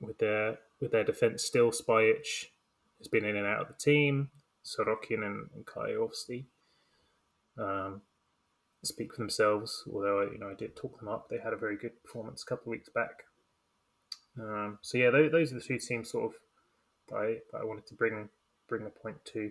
[0.00, 1.44] with their with their defense.
[1.44, 2.50] Still, Spajic
[2.98, 4.30] has been in and out of the team.
[4.64, 6.46] Sorokin and, and Kai obviously
[7.58, 8.00] um,
[8.86, 9.84] speak for themselves.
[9.92, 12.46] Although you know I did talk them up, they had a very good performance a
[12.46, 13.24] couple of weeks back.
[14.38, 16.40] Um, so yeah, those, those are the two teams sort of
[17.08, 18.28] that I, that I wanted to bring
[18.68, 19.50] bring a point to.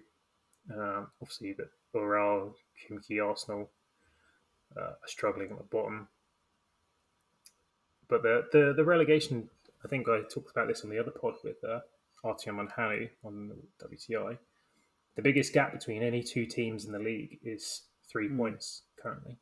[0.73, 2.55] Um, obviously, that Ural,
[2.89, 3.69] Khimki, Arsenal
[4.77, 6.07] uh, are struggling at the bottom.
[8.07, 9.49] But the, the the relegation,
[9.83, 11.79] I think I talked about this on the other pod with uh,
[12.23, 14.37] Artyom and Hanu on the WTI.
[15.15, 18.37] The biggest gap between any two teams in the league is three Hmm.
[18.37, 19.37] points currently.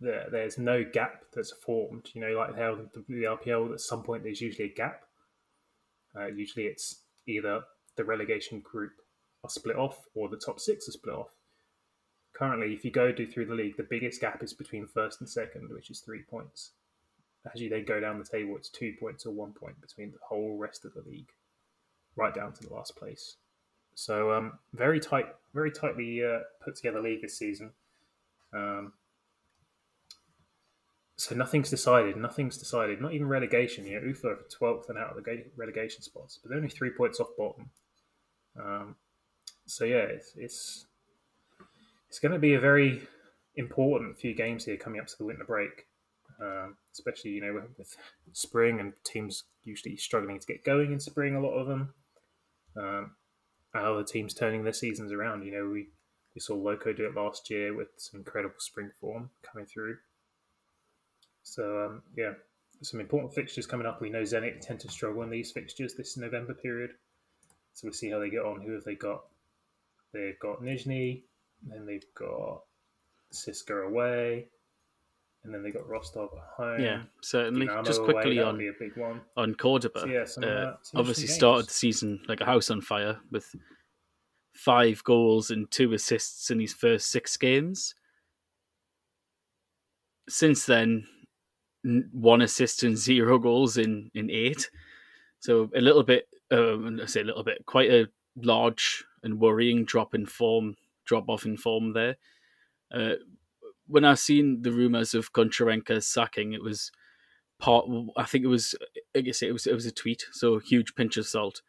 [0.00, 2.10] There, there's no gap that's formed.
[2.14, 5.02] You know, like how the, the RPL, at some point there's usually a gap.
[6.16, 7.62] Uh, usually it's either
[7.96, 8.92] the relegation group
[9.44, 11.30] are split off or the top six are split off.
[12.34, 15.28] Currently, if you go do through the league, the biggest gap is between first and
[15.28, 16.72] second, which is three points.
[17.52, 20.18] As you then go down the table, it's two points or one point between the
[20.28, 21.30] whole rest of the league,
[22.16, 23.36] right down to the last place.
[23.94, 27.72] So um, very tight, very tightly uh, put together league this season.
[28.52, 28.92] Um,
[31.18, 32.16] so nothing's decided.
[32.16, 33.00] Nothing's decided.
[33.00, 33.84] Not even relegation.
[33.84, 36.70] You know, Ufa are twelfth and out of the ga- relegation spots, but they're only
[36.70, 37.70] three points off bottom.
[38.58, 38.96] Um,
[39.66, 40.86] so yeah, it's it's,
[42.08, 43.02] it's going to be a very
[43.56, 45.86] important few games here coming up to the winter break,
[46.40, 47.96] um, especially you know with, with
[48.32, 51.34] spring and teams usually struggling to get going in spring.
[51.34, 51.94] A lot of them,
[52.76, 53.10] um,
[53.74, 55.44] and other teams turning their seasons around.
[55.44, 55.88] You know, we
[56.38, 59.96] we saw Loco do it last year with some incredible spring form coming through.
[61.42, 62.34] So um, yeah,
[62.80, 64.00] some important fixtures coming up.
[64.00, 66.92] We know Zenit tend to struggle in these fixtures this November period,
[67.74, 68.60] so we'll see how they get on.
[68.60, 69.24] Who have they got?
[70.12, 71.22] They've got Nizhny,
[71.66, 72.60] then they've got
[73.32, 74.46] CSKA away,
[75.42, 76.80] and then they got Rostov at home.
[76.80, 77.66] Yeah, certainly.
[77.84, 79.22] Just quickly that'll on be a big one.
[79.36, 80.02] on Cordoba.
[80.02, 83.52] So, yeah, some, uh, uh, obviously started the season like a house on fire with
[84.58, 87.94] five goals and two assists in his first six games.
[90.28, 91.06] Since then,
[92.12, 94.68] one assist and zero goals in in eight.
[95.38, 99.84] So a little bit, um, I say a little bit, quite a large and worrying
[99.84, 102.16] drop in form, drop off in form there.
[102.92, 103.14] Uh,
[103.86, 106.90] when I seen the rumors of Goncharenko's sacking, it was
[107.60, 107.86] part.
[108.16, 108.74] I think it was.
[109.16, 109.68] I guess it was.
[109.68, 111.62] It was a tweet, so a huge pinch of salt.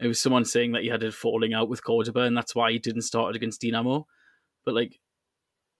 [0.00, 2.70] It was someone saying that he had a falling out with Cordoba, and that's why
[2.70, 4.04] he didn't start it against Dinamo.
[4.64, 5.00] But like,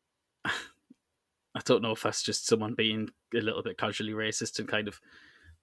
[0.44, 4.88] I don't know if that's just someone being a little bit casually racist and kind
[4.88, 5.00] of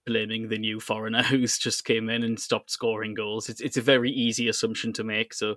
[0.05, 3.49] blaming the new foreigner who's just came in and stopped scoring goals.
[3.49, 5.33] It's it's a very easy assumption to make.
[5.33, 5.55] So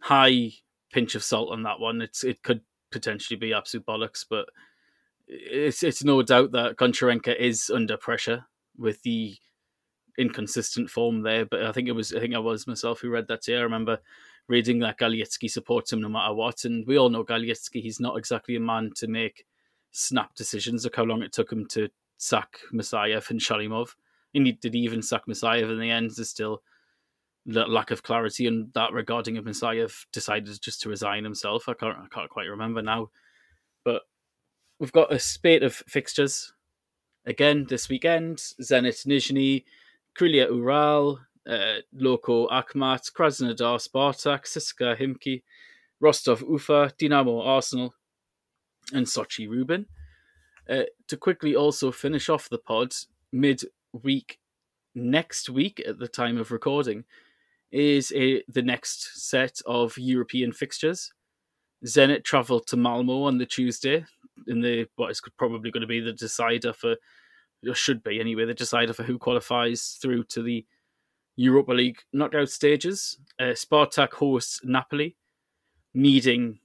[0.00, 0.52] high
[0.92, 2.00] pinch of salt on that one.
[2.00, 4.46] It's it could potentially be absolute bollocks, but
[5.26, 9.36] it's it's no doubt that Goncharenko is under pressure with the
[10.18, 11.44] inconsistent form there.
[11.44, 13.56] But I think it was I think I was myself who read that too.
[13.56, 13.98] I remember
[14.48, 17.82] reading that Galitsky supports him no matter what, and we all know Galitsky.
[17.82, 19.46] He's not exactly a man to make
[19.90, 20.84] snap decisions.
[20.84, 21.88] Look how long it took him to
[22.18, 23.90] sack Musayev and Shalimov.
[24.34, 26.10] And he did he even sack Musayev in the end.
[26.16, 26.62] There's still
[27.46, 31.68] lack of clarity in that regarding if Musayev decided just to resign himself.
[31.68, 33.10] I can't I can't quite remember now.
[33.84, 34.02] But
[34.78, 36.52] we've got a spate of fixtures
[37.26, 38.38] again this weekend.
[38.38, 39.64] Zenit Nizhny,
[40.18, 45.42] Krylia Ural, uh, Loko Akhmat, Krasnodar Spartak, CSKA Khimki,
[46.00, 47.94] Rostov Ufa, Dinamo Arsenal,
[48.92, 49.86] and Sochi Rubin.
[50.68, 52.94] Uh, to quickly also finish off the pod
[53.32, 53.62] mid
[54.02, 54.38] week
[54.94, 57.04] next week at the time of recording
[57.70, 61.12] is a, the next set of European fixtures.
[61.84, 64.04] Zenit travel to Malmo on the Tuesday
[64.46, 66.96] in the what is probably going to be the decider for,
[67.68, 70.66] or should be anyway, the decider for who qualifies through to the
[71.36, 73.18] Europa League knockout stages.
[73.38, 75.16] Uh, Spartak hosts Napoli,
[75.92, 76.60] needing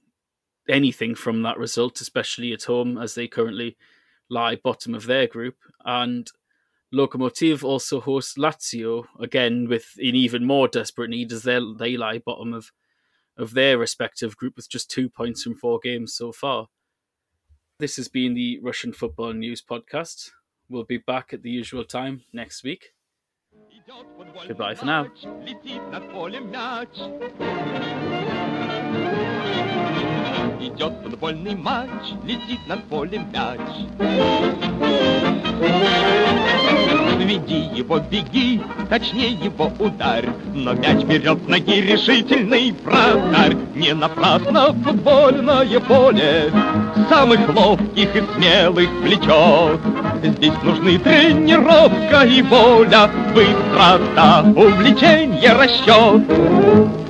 [0.68, 3.76] anything from that result, especially at home as they currently
[4.28, 5.56] lie bottom of their group.
[5.84, 6.30] And
[6.94, 12.18] Lokomotiv also hosts Lazio again with an even more desperate need as they they lie
[12.18, 12.72] bottom of
[13.36, 16.66] of their respective group with just two points from four games so far.
[17.78, 20.30] This has been the Russian Football News Podcast.
[20.69, 22.93] We'll be back at the usual time next week.
[24.47, 25.05] Goodbye for now.
[30.59, 33.59] Идет футбольный матч, летит над полем мяч.
[37.18, 40.28] Веди его, беги, точнее его ударь.
[40.52, 43.56] Но мяч берет ноги решительный вратарь.
[43.74, 46.50] Не напрасно футбольное поле
[47.08, 49.80] самых ловких и смелых влечет.
[50.22, 56.90] Здесь нужны тренировка и воля, быстрота, увлечение, расчет.